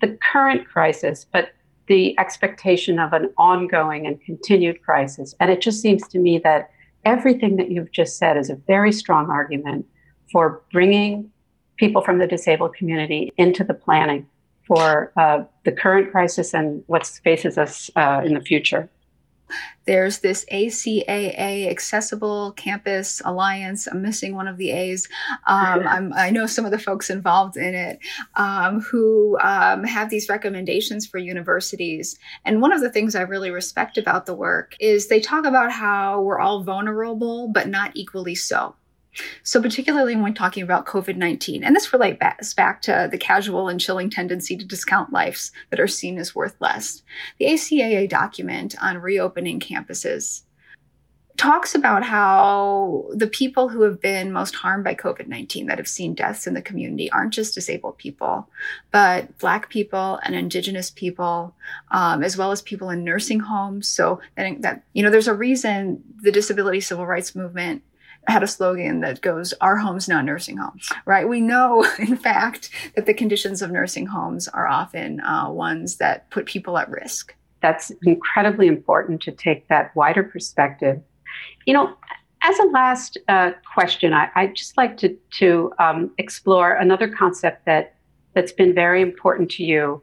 the 0.00 0.18
current 0.30 0.68
crisis, 0.68 1.26
but 1.32 1.52
the 1.88 2.18
expectation 2.18 2.98
of 2.98 3.12
an 3.12 3.32
ongoing 3.38 4.06
and 4.06 4.20
continued 4.20 4.82
crisis. 4.82 5.34
And 5.40 5.50
it 5.50 5.60
just 5.60 5.80
seems 5.80 6.06
to 6.08 6.18
me 6.18 6.38
that 6.40 6.70
everything 7.04 7.56
that 7.56 7.70
you've 7.70 7.92
just 7.92 8.18
said 8.18 8.36
is 8.36 8.50
a 8.50 8.56
very 8.56 8.92
strong 8.92 9.30
argument 9.30 9.86
for 10.30 10.62
bringing 10.72 11.30
people 11.76 12.02
from 12.02 12.18
the 12.18 12.26
disabled 12.26 12.74
community 12.74 13.32
into 13.36 13.64
the 13.64 13.74
planning 13.74 14.26
for 14.66 15.12
uh, 15.16 15.44
the 15.64 15.72
current 15.72 16.10
crisis 16.10 16.52
and 16.52 16.82
what 16.88 17.06
faces 17.22 17.56
us 17.56 17.90
uh, 17.96 18.20
in 18.24 18.34
the 18.34 18.40
future. 18.40 18.88
There's 19.86 20.18
this 20.18 20.44
ACAA 20.52 21.70
Accessible 21.70 22.52
Campus 22.52 23.22
Alliance. 23.24 23.86
I'm 23.86 24.02
missing 24.02 24.34
one 24.34 24.48
of 24.48 24.56
the 24.56 24.70
A's. 24.70 25.08
Um, 25.46 26.12
i 26.16 26.30
know 26.30 26.46
some 26.46 26.64
of 26.64 26.72
the 26.72 26.78
folks 26.78 27.08
involved 27.08 27.56
in 27.56 27.74
it 27.74 27.98
um, 28.34 28.80
who 28.80 29.38
um, 29.40 29.84
have 29.84 30.10
these 30.10 30.28
recommendations 30.28 31.06
for 31.06 31.18
universities. 31.18 32.18
And 32.44 32.60
one 32.60 32.72
of 32.72 32.80
the 32.80 32.90
things 32.90 33.14
I 33.14 33.22
really 33.22 33.50
respect 33.50 33.96
about 33.96 34.26
the 34.26 34.34
work 34.34 34.74
is 34.80 35.06
they 35.06 35.20
talk 35.20 35.44
about 35.44 35.70
how 35.70 36.20
we're 36.20 36.40
all 36.40 36.62
vulnerable, 36.62 37.48
but 37.48 37.68
not 37.68 37.92
equally 37.94 38.34
so. 38.34 38.74
So, 39.42 39.62
particularly 39.62 40.16
when 40.16 40.34
talking 40.34 40.62
about 40.62 40.86
COVID 40.86 41.16
19, 41.16 41.64
and 41.64 41.74
this 41.74 41.92
relates 41.92 42.54
back 42.54 42.82
to 42.82 43.08
the 43.10 43.18
casual 43.18 43.68
and 43.68 43.80
chilling 43.80 44.10
tendency 44.10 44.56
to 44.56 44.64
discount 44.64 45.12
lives 45.12 45.52
that 45.70 45.80
are 45.80 45.88
seen 45.88 46.18
as 46.18 46.34
worth 46.34 46.56
less. 46.60 47.02
The 47.38 47.46
ACAA 47.46 48.08
document 48.08 48.74
on 48.82 48.98
reopening 48.98 49.60
campuses 49.60 50.42
talks 51.36 51.74
about 51.74 52.02
how 52.02 53.06
the 53.12 53.26
people 53.26 53.68
who 53.68 53.82
have 53.82 54.00
been 54.00 54.32
most 54.32 54.54
harmed 54.54 54.84
by 54.84 54.94
COVID 54.94 55.26
19 55.26 55.66
that 55.66 55.78
have 55.78 55.88
seen 55.88 56.14
deaths 56.14 56.46
in 56.46 56.54
the 56.54 56.62
community 56.62 57.10
aren't 57.10 57.34
just 57.34 57.54
disabled 57.54 57.98
people, 57.98 58.48
but 58.90 59.36
Black 59.38 59.68
people 59.68 60.18
and 60.22 60.34
Indigenous 60.34 60.90
people, 60.90 61.54
um, 61.90 62.22
as 62.22 62.36
well 62.36 62.52
as 62.52 62.62
people 62.62 62.90
in 62.90 63.04
nursing 63.04 63.40
homes. 63.40 63.88
So 63.88 64.20
that, 64.36 64.62
that, 64.62 64.82
you 64.92 65.02
know, 65.02 65.10
there's 65.10 65.28
a 65.28 65.34
reason 65.34 66.02
the 66.22 66.32
disability 66.32 66.80
civil 66.80 67.06
rights 67.06 67.34
movement 67.34 67.82
had 68.28 68.42
a 68.42 68.46
slogan 68.46 69.00
that 69.00 69.20
goes, 69.20 69.52
Our 69.60 69.76
home's 69.76 70.08
not 70.08 70.24
nursing 70.24 70.56
homes, 70.56 70.90
right? 71.04 71.28
We 71.28 71.40
know, 71.40 71.86
in 71.98 72.16
fact, 72.16 72.70
that 72.94 73.06
the 73.06 73.14
conditions 73.14 73.62
of 73.62 73.70
nursing 73.70 74.06
homes 74.06 74.48
are 74.48 74.66
often 74.66 75.20
uh, 75.20 75.50
ones 75.50 75.96
that 75.96 76.30
put 76.30 76.46
people 76.46 76.78
at 76.78 76.90
risk. 76.90 77.34
That's 77.62 77.90
incredibly 78.02 78.66
important 78.66 79.22
to 79.22 79.32
take 79.32 79.68
that 79.68 79.94
wider 79.96 80.22
perspective. 80.22 81.00
You 81.66 81.74
know, 81.74 81.96
as 82.42 82.58
a 82.58 82.64
last 82.64 83.18
uh, 83.28 83.52
question, 83.74 84.12
I, 84.12 84.30
would 84.36 84.54
just 84.54 84.76
like 84.76 84.96
to, 84.98 85.16
to 85.38 85.72
um, 85.78 86.10
explore 86.18 86.72
another 86.72 87.08
concept 87.08 87.64
that, 87.66 87.94
that's 88.34 88.52
been 88.52 88.74
very 88.74 89.02
important 89.02 89.50
to 89.52 89.64
you 89.64 90.02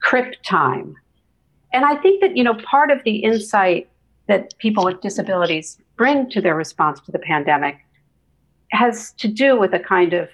crip 0.00 0.34
time. 0.42 0.96
And 1.72 1.84
I 1.84 1.96
think 1.96 2.20
that, 2.22 2.36
you 2.36 2.42
know, 2.42 2.54
part 2.54 2.90
of 2.90 3.02
the 3.04 3.16
insight 3.16 3.88
that 4.26 4.56
people 4.58 4.84
with 4.84 5.00
disabilities 5.00 5.78
bring 5.96 6.28
to 6.30 6.40
their 6.40 6.54
response 6.54 7.00
to 7.00 7.12
the 7.12 7.18
pandemic 7.18 7.78
has 8.72 9.12
to 9.12 9.28
do 9.28 9.58
with 9.58 9.72
a 9.72 9.78
kind 9.78 10.12
of 10.12 10.28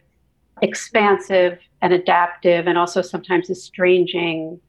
expansive 0.62 1.58
and 1.80 1.92
adaptive 1.92 2.66
and 2.66 2.78
also 2.78 3.02
sometimes 3.02 3.50
estranging 3.50 4.60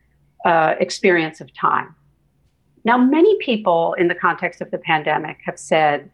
uh, 0.46 0.76
experience 0.80 1.40
of 1.42 1.54
time. 1.54 1.96
Now, 2.86 2.98
many 2.98 3.38
people 3.40 3.94
in 3.94 4.08
the 4.08 4.16
context 4.16 4.62
of 4.62 4.72
the 4.72 4.78
pandemic 4.78 5.38
have 5.46 5.58
said, 5.58 6.10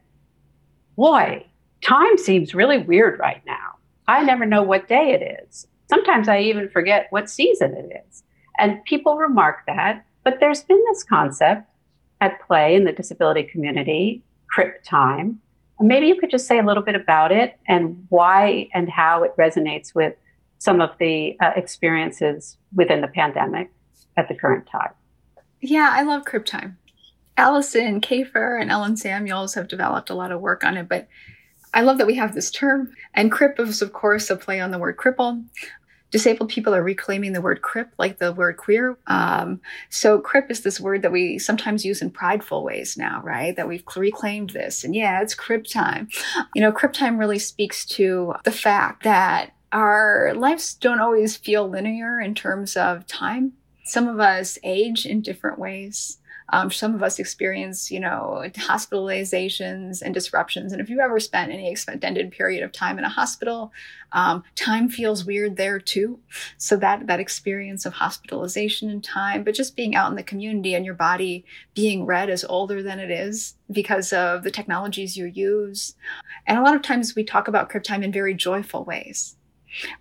boy, 0.95 1.45
time 1.82 2.17
seems 2.17 2.53
really 2.53 2.77
weird 2.77 3.19
right 3.19 3.41
now. 3.45 3.77
I 4.07 4.23
never 4.23 4.45
know 4.45 4.61
what 4.61 4.88
day 4.88 5.11
it 5.11 5.43
is. 5.43 5.67
Sometimes 5.89 6.27
I 6.27 6.41
even 6.41 6.69
forget 6.69 7.07
what 7.09 7.30
season 7.30 7.73
it 7.73 8.03
is. 8.07 8.23
And 8.59 8.84
people 8.84 9.17
remark 9.17 9.59
that, 9.65 10.05
but 10.23 10.39
there's 10.39 10.63
been 10.63 10.84
this 10.89 11.03
concept 11.03 11.67
at 12.21 12.41
play 12.45 12.75
in 12.75 12.84
the 12.84 12.91
disability 12.91 13.43
community 13.43 14.21
crip 14.60 14.84
time. 14.84 15.39
Maybe 15.80 16.07
you 16.07 16.20
could 16.20 16.30
just 16.30 16.45
say 16.45 16.60
a 16.60 16.64
little 16.64 16.84
bit 16.84 16.95
about 16.95 17.32
it 17.32 17.57
and 17.68 18.05
why 18.10 18.68
and 18.74 18.89
how 18.89 19.24
it 19.24 19.32
resonates 19.38 19.95
with 19.95 20.14
some 20.57 20.82
of 20.82 20.89
the 20.99 21.38
uh, 21.39 21.51
experiences 21.55 22.57
within 22.76 22.99
the 22.99 23.07
pandemic 23.07 23.72
at 24.18 24.28
the 24.28 24.36
current 24.36 24.68
time. 24.68 24.91
Yeah, 25.62 25.89
I 25.93 26.03
love 26.03 26.26
crip 26.26 26.45
time. 26.45 26.78
Alison 27.38 28.01
Kafer 28.01 28.62
and 28.62 28.70
Ellen 28.70 28.97
Samuels 28.97 29.53
have 29.53 29.70
developed 29.70 30.10
a 30.10 30.16
lot 30.16 30.34
of 30.34 30.41
work 30.41 30.66
on 30.66 30.76
it, 30.76 30.89
but 30.89 31.07
I 31.74 31.82
love 31.82 31.97
that 31.99 32.07
we 32.07 32.16
have 32.16 32.36
this 32.36 32.51
term. 32.51 32.91
And 33.14 33.32
crip 33.32 33.57
is, 33.62 33.82
of 33.82 33.93
course, 33.93 34.30
a 34.30 34.36
play 34.36 34.60
on 34.60 34.72
the 34.72 34.80
word 34.80 34.97
cripple 34.97 35.45
disabled 36.12 36.49
people 36.49 36.74
are 36.74 36.84
reclaiming 36.84 37.34
the 37.34 37.41
word 37.41 37.62
crip 37.62 37.91
like 37.97 38.18
the 38.18 38.34
word 38.34 38.57
queer. 38.57 38.97
Um, 39.07 39.62
so 39.89 40.20
crip 40.20 40.49
is 40.49 40.62
this 40.62 40.80
word 40.80 41.01
that 41.01 41.12
we 41.12 41.38
sometimes 41.38 41.86
use 41.86 42.01
in 42.01 42.10
prideful 42.10 42.64
ways 42.64 42.97
now, 42.97 43.22
right? 43.24 43.55
That 43.55 43.68
we've 43.68 43.84
reclaimed 43.95 44.51
this. 44.51 44.84
And 44.84 44.95
yeah, 44.95 45.22
it's 45.22 45.36
crip 45.36 45.66
time. 45.66 46.10
You 46.55 46.62
know, 46.62 46.72
crip 46.72 46.93
time 46.93 47.18
really 47.18 47.39
speaks 47.39 47.86
to 47.88 48.34
the 48.43 48.51
fact 48.51 49.03
that 49.03 49.53
our 49.72 50.34
lives 50.36 50.74
don't 50.74 50.99
always 50.99 51.38
feel 51.38 51.70
linear 51.70 52.20
in 52.20 52.34
terms 52.34 52.76
of 52.76 53.05
time. 53.05 53.53
Some 53.84 54.07
of 54.07 54.20
us 54.20 54.57
age 54.64 55.05
in 55.05 55.22
different 55.22 55.60
ways. 55.60 56.18
Um, 56.52 56.72
some 56.72 56.95
of 56.95 57.04
us 57.04 57.20
experience, 57.20 57.91
you 57.91 58.00
know, 58.00 58.43
hospitalizations 58.56 60.02
and 60.02 60.14
disruptions. 60.14 60.72
And 60.72 60.82
if 60.82 60.89
you've 60.89 61.00
ever 61.00 61.20
spent 61.20 61.52
any 61.52 61.70
extended 61.70 62.32
period 62.32 62.64
of 62.64 62.72
time 62.72 62.97
in 62.97 63.04
a 63.04 63.10
hospital, 63.10 63.72
um, 64.12 64.43
time 64.56 64.89
feels 64.89 65.26
weird 65.26 65.58
there 65.58 65.80
too. 65.80 66.20
So 66.58 66.76
that 66.78 67.08
that 67.08 67.20
experience 67.20 67.86
of 67.86 67.93
hospitalization 67.93 68.89
and 68.89 69.04
time, 69.04 69.43
but 69.43 69.56
just 69.56 69.76
being 69.76 69.95
out 69.95 70.10
in 70.10 70.16
the 70.16 70.24
community 70.24 70.74
and 70.74 70.86
your 70.86 70.95
body 70.95 71.45
being 71.74 72.06
read 72.06 72.30
as 72.30 72.43
older 72.43 72.82
than 72.82 73.00
it 73.00 73.12
is 73.12 73.56
because 73.72 74.12
of 74.12 74.43
the 74.43 74.52
technologies 74.52 75.16
you 75.16 75.26
use. 75.26 75.95
And 76.47 76.58
a 76.58 76.64
lot 76.64 76.76
of 76.76 76.82
times 76.82 77.16
we 77.16 77.24
talk 77.24 77.47
about 77.47 77.70
crip 77.70 77.84
time 77.84 78.04
in 78.04 78.12
very 78.12 78.34
joyful 78.34 78.84
ways 78.84 79.36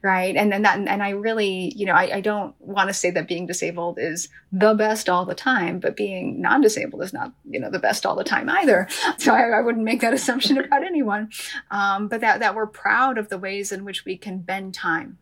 right? 0.02 0.36
And 0.36 0.50
then 0.52 0.62
that 0.62 0.78
and 0.78 1.02
i 1.02 1.10
really 1.10 1.72
you 1.76 1.86
know 1.86 1.92
i, 1.92 2.16
I 2.16 2.20
don't 2.20 2.54
want 2.60 2.88
to 2.88 2.94
say 2.94 3.10
that 3.10 3.28
being 3.28 3.46
disabled 3.46 3.98
is 3.98 4.28
the 4.50 4.74
best 4.74 5.08
all 5.08 5.24
the 5.24 5.34
time 5.34 5.78
but 5.78 5.96
being 5.96 6.40
non-disabled 6.40 7.02
is 7.02 7.12
not 7.12 7.32
you 7.48 7.60
know 7.60 7.70
the 7.70 7.78
best 7.78 8.06
all 8.06 8.16
the 8.16 8.24
time 8.24 8.48
either. 8.48 8.88
So 9.18 9.34
i, 9.34 9.42
I 9.42 9.60
wouldn't 9.60 9.84
make 9.84 10.00
that 10.00 10.14
assumption 10.18 10.58
about 10.58 10.84
anyone. 10.84 11.30
Um, 11.70 12.08
but 12.08 12.20
that 12.20 12.40
that 12.40 12.54
we're 12.54 12.66
proud 12.66 13.18
of 13.18 13.28
the 13.28 13.38
ways 13.38 13.72
in 13.72 13.84
which 13.84 14.04
we 14.04 14.16
can 14.16 14.38
bend 14.38 14.74
time 14.74 15.18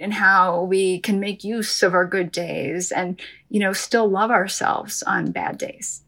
and 0.00 0.14
how 0.14 0.62
we 0.64 0.98
can 1.00 1.20
make 1.20 1.44
use 1.44 1.82
of 1.82 1.94
our 1.94 2.06
good 2.06 2.32
days 2.32 2.90
and 2.90 3.20
you 3.48 3.60
know 3.60 3.72
still 3.72 4.08
love 4.08 4.30
ourselves 4.30 5.02
on 5.02 5.30
bad 5.30 5.58
days 5.58 6.04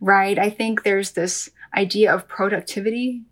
right? 0.00 0.38
I 0.38 0.50
think 0.50 0.82
there's 0.82 1.12
this 1.12 1.50
idea 1.76 2.12
of 2.14 2.28
productivity 2.28 3.22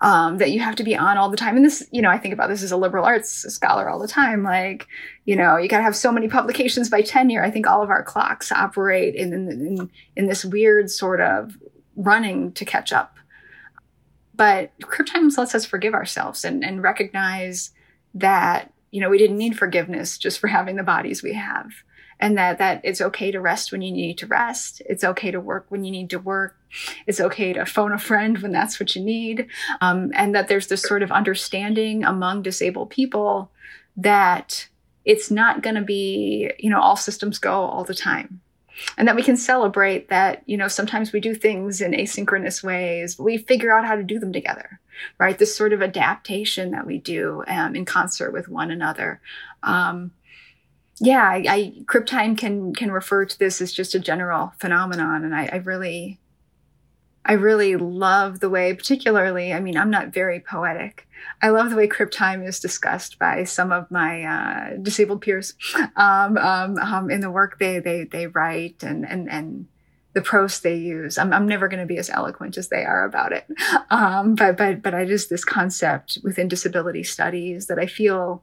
um, 0.00 0.38
that 0.38 0.50
you 0.50 0.60
have 0.60 0.76
to 0.76 0.84
be 0.84 0.96
on 0.96 1.18
all 1.18 1.28
the 1.28 1.36
time. 1.36 1.56
And 1.56 1.64
this, 1.64 1.86
you 1.90 2.00
know, 2.00 2.10
I 2.10 2.18
think 2.18 2.32
about 2.32 2.48
this 2.48 2.62
as 2.62 2.72
a 2.72 2.76
liberal 2.76 3.04
arts 3.04 3.30
scholar 3.52 3.88
all 3.88 3.98
the 3.98 4.08
time. 4.08 4.42
Like, 4.42 4.86
you 5.24 5.34
know, 5.34 5.56
you 5.56 5.68
got 5.68 5.78
to 5.78 5.82
have 5.82 5.96
so 5.96 6.12
many 6.12 6.28
publications 6.28 6.88
by 6.88 7.02
tenure. 7.02 7.44
I 7.44 7.50
think 7.50 7.66
all 7.66 7.82
of 7.82 7.90
our 7.90 8.02
clocks 8.02 8.52
operate 8.52 9.14
in, 9.14 9.32
in, 9.32 9.90
in, 10.16 10.26
this 10.26 10.44
weird 10.44 10.90
sort 10.90 11.20
of 11.20 11.56
running 11.96 12.52
to 12.52 12.64
catch 12.64 12.92
up. 12.92 13.16
but 14.34 14.70
crip 14.82 15.08
times 15.08 15.36
lets 15.36 15.54
us 15.54 15.64
forgive 15.64 15.94
ourselves 15.94 16.44
and, 16.44 16.64
and 16.64 16.82
recognize 16.82 17.72
that 18.14 18.72
you 18.90 19.00
know 19.00 19.10
we 19.10 19.18
didn't 19.18 19.36
need 19.36 19.58
forgiveness 19.58 20.16
just 20.16 20.38
for 20.38 20.46
having 20.46 20.76
the 20.76 20.82
bodies 20.82 21.22
we 21.22 21.34
have 21.34 21.70
and 22.20 22.36
that 22.36 22.58
that 22.58 22.80
it's 22.84 23.00
okay 23.00 23.30
to 23.30 23.40
rest 23.40 23.72
when 23.72 23.82
you 23.82 23.92
need 23.92 24.18
to 24.18 24.26
rest. 24.26 24.82
It's 24.86 25.04
okay 25.04 25.30
to 25.30 25.40
work 25.40 25.66
when 25.68 25.84
you 25.84 25.90
need 25.90 26.10
to 26.10 26.18
work. 26.18 26.56
It's 27.06 27.20
okay 27.20 27.52
to 27.52 27.64
phone 27.64 27.92
a 27.92 27.98
friend 27.98 28.38
when 28.38 28.52
that's 28.52 28.78
what 28.78 28.94
you 28.94 29.02
need. 29.02 29.46
Um, 29.80 30.10
and 30.14 30.34
that 30.34 30.48
there's 30.48 30.66
this 30.66 30.82
sort 30.82 31.02
of 31.02 31.12
understanding 31.12 32.04
among 32.04 32.42
disabled 32.42 32.90
people 32.90 33.50
that 33.96 34.68
it's 35.04 35.30
not 35.30 35.62
going 35.62 35.76
to 35.76 35.82
be 35.82 36.50
you 36.58 36.70
know 36.70 36.80
all 36.80 36.96
systems 36.96 37.38
go 37.38 37.52
all 37.52 37.84
the 37.84 37.94
time. 37.94 38.40
And 38.96 39.08
that 39.08 39.16
we 39.16 39.24
can 39.24 39.36
celebrate 39.36 40.08
that 40.08 40.42
you 40.46 40.56
know 40.56 40.68
sometimes 40.68 41.12
we 41.12 41.20
do 41.20 41.34
things 41.34 41.80
in 41.80 41.92
asynchronous 41.92 42.62
ways. 42.62 43.18
We 43.18 43.38
figure 43.38 43.72
out 43.72 43.86
how 43.86 43.96
to 43.96 44.02
do 44.02 44.18
them 44.18 44.32
together 44.32 44.80
right? 45.18 45.38
This 45.38 45.56
sort 45.56 45.72
of 45.72 45.82
adaptation 45.82 46.70
that 46.72 46.86
we 46.86 46.98
do 46.98 47.42
um, 47.46 47.74
in 47.74 47.84
concert 47.84 48.32
with 48.32 48.48
one 48.48 48.70
another. 48.70 49.20
Um, 49.62 50.12
yeah, 51.00 51.22
I, 51.22 51.44
I 51.48 51.72
crip 51.86 52.06
time 52.06 52.36
can 52.36 52.74
can 52.74 52.90
refer 52.90 53.24
to 53.24 53.38
this 53.38 53.60
as 53.60 53.72
just 53.72 53.94
a 53.94 54.00
general 54.00 54.52
phenomenon, 54.58 55.24
and 55.24 55.34
I, 55.34 55.48
I 55.52 55.56
really, 55.56 56.18
I 57.24 57.34
really 57.34 57.76
love 57.76 58.40
the 58.40 58.50
way, 58.50 58.74
particularly. 58.74 59.52
I 59.52 59.60
mean, 59.60 59.76
I'm 59.76 59.90
not 59.90 60.08
very 60.08 60.40
poetic. 60.40 61.06
I 61.40 61.50
love 61.50 61.70
the 61.70 61.76
way 61.76 61.86
crip 61.86 62.10
time 62.10 62.42
is 62.42 62.58
discussed 62.58 63.18
by 63.18 63.44
some 63.44 63.70
of 63.70 63.90
my 63.90 64.22
uh, 64.22 64.76
disabled 64.82 65.22
peers 65.22 65.54
um, 65.96 66.36
um, 66.36 66.78
um, 66.78 67.10
in 67.10 67.20
the 67.20 67.30
work 67.30 67.58
they 67.58 67.78
they 67.78 68.04
they 68.04 68.26
write 68.26 68.82
and 68.82 69.06
and 69.08 69.30
and 69.30 69.66
the 70.14 70.22
prose 70.22 70.60
they 70.60 70.74
use. 70.74 71.16
I'm, 71.16 71.32
I'm 71.32 71.46
never 71.46 71.68
going 71.68 71.80
to 71.80 71.86
be 71.86 71.98
as 71.98 72.10
eloquent 72.10 72.56
as 72.56 72.68
they 72.68 72.84
are 72.84 73.04
about 73.04 73.32
it, 73.32 73.46
um, 73.90 74.34
but 74.34 74.56
but 74.56 74.82
but 74.82 74.94
I 74.94 75.04
just 75.04 75.30
this 75.30 75.44
concept 75.44 76.18
within 76.24 76.48
disability 76.48 77.04
studies 77.04 77.66
that 77.66 77.78
I 77.78 77.86
feel 77.86 78.42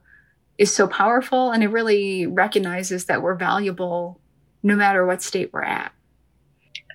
is 0.58 0.74
so 0.74 0.88
powerful 0.88 1.52
and 1.52 1.64
it 1.64 1.68
really 1.68 2.26
recognizes 2.26 3.06
that 3.06 3.22
we're 3.22 3.36
valuable 3.36 4.20
no 4.64 4.76
matter 4.76 5.06
what 5.06 5.22
state 5.22 5.52
we're 5.54 5.64
at. 5.64 5.92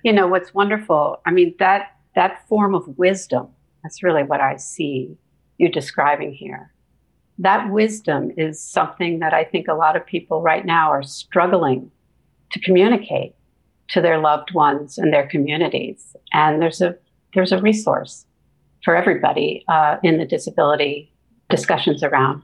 You 0.03 0.13
know, 0.13 0.27
what's 0.27 0.53
wonderful, 0.53 1.21
I 1.25 1.31
mean, 1.31 1.55
that 1.59 1.95
that 2.15 2.45
form 2.47 2.75
of 2.75 2.97
wisdom, 2.97 3.47
that's 3.83 4.03
really 4.03 4.23
what 4.23 4.41
I 4.41 4.57
see 4.57 5.17
you 5.57 5.69
describing 5.69 6.33
here. 6.33 6.73
That 7.37 7.71
wisdom 7.71 8.31
is 8.35 8.61
something 8.61 9.19
that 9.19 9.33
I 9.33 9.43
think 9.43 9.67
a 9.67 9.73
lot 9.73 9.95
of 9.95 10.05
people 10.05 10.41
right 10.41 10.65
now 10.65 10.89
are 10.89 11.03
struggling 11.03 11.91
to 12.51 12.59
communicate 12.59 13.35
to 13.89 14.01
their 14.01 14.19
loved 14.19 14.53
ones 14.53 14.97
and 14.97 15.13
their 15.13 15.27
communities. 15.27 16.15
And 16.33 16.61
there's 16.61 16.81
a 16.81 16.95
there's 17.33 17.51
a 17.51 17.61
resource 17.61 18.25
for 18.83 18.95
everybody 18.95 19.63
uh, 19.67 19.97
in 20.03 20.17
the 20.17 20.25
disability 20.25 21.13
discussions 21.49 22.03
around 22.03 22.43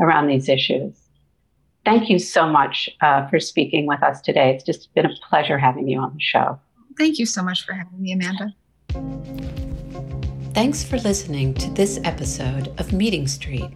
around 0.00 0.26
these 0.26 0.48
issues. 0.48 0.94
Thank 1.84 2.08
you 2.08 2.18
so 2.18 2.46
much 2.46 2.88
uh, 3.00 3.26
for 3.28 3.40
speaking 3.40 3.86
with 3.86 4.02
us 4.02 4.20
today. 4.20 4.54
It's 4.54 4.64
just 4.64 4.94
been 4.94 5.06
a 5.06 5.14
pleasure 5.28 5.58
having 5.58 5.88
you 5.88 5.98
on 5.98 6.14
the 6.14 6.20
show. 6.20 6.58
Thank 6.96 7.18
you 7.18 7.26
so 7.26 7.42
much 7.42 7.64
for 7.64 7.72
having 7.72 8.00
me, 8.00 8.12
Amanda. 8.12 8.54
Thanks 10.54 10.84
for 10.84 10.98
listening 10.98 11.54
to 11.54 11.70
this 11.70 11.98
episode 12.04 12.68
of 12.78 12.92
Meeting 12.92 13.26
Street. 13.26 13.70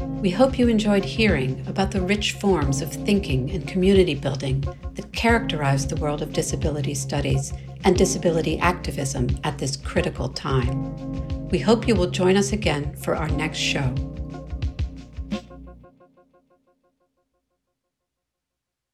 We 0.00 0.30
hope 0.30 0.58
you 0.58 0.68
enjoyed 0.68 1.04
hearing 1.04 1.64
about 1.68 1.90
the 1.90 2.00
rich 2.00 2.32
forms 2.32 2.80
of 2.80 2.90
thinking 2.90 3.50
and 3.50 3.68
community 3.68 4.14
building 4.14 4.64
that 4.94 5.12
characterize 5.12 5.86
the 5.86 5.96
world 5.96 6.22
of 6.22 6.32
disability 6.32 6.94
studies 6.94 7.52
and 7.84 7.96
disability 7.96 8.58
activism 8.58 9.28
at 9.44 9.58
this 9.58 9.76
critical 9.76 10.30
time. 10.30 11.48
We 11.50 11.58
hope 11.58 11.86
you 11.86 11.94
will 11.94 12.10
join 12.10 12.36
us 12.36 12.52
again 12.52 12.96
for 12.96 13.14
our 13.14 13.28
next 13.28 13.58
show. 13.58 13.94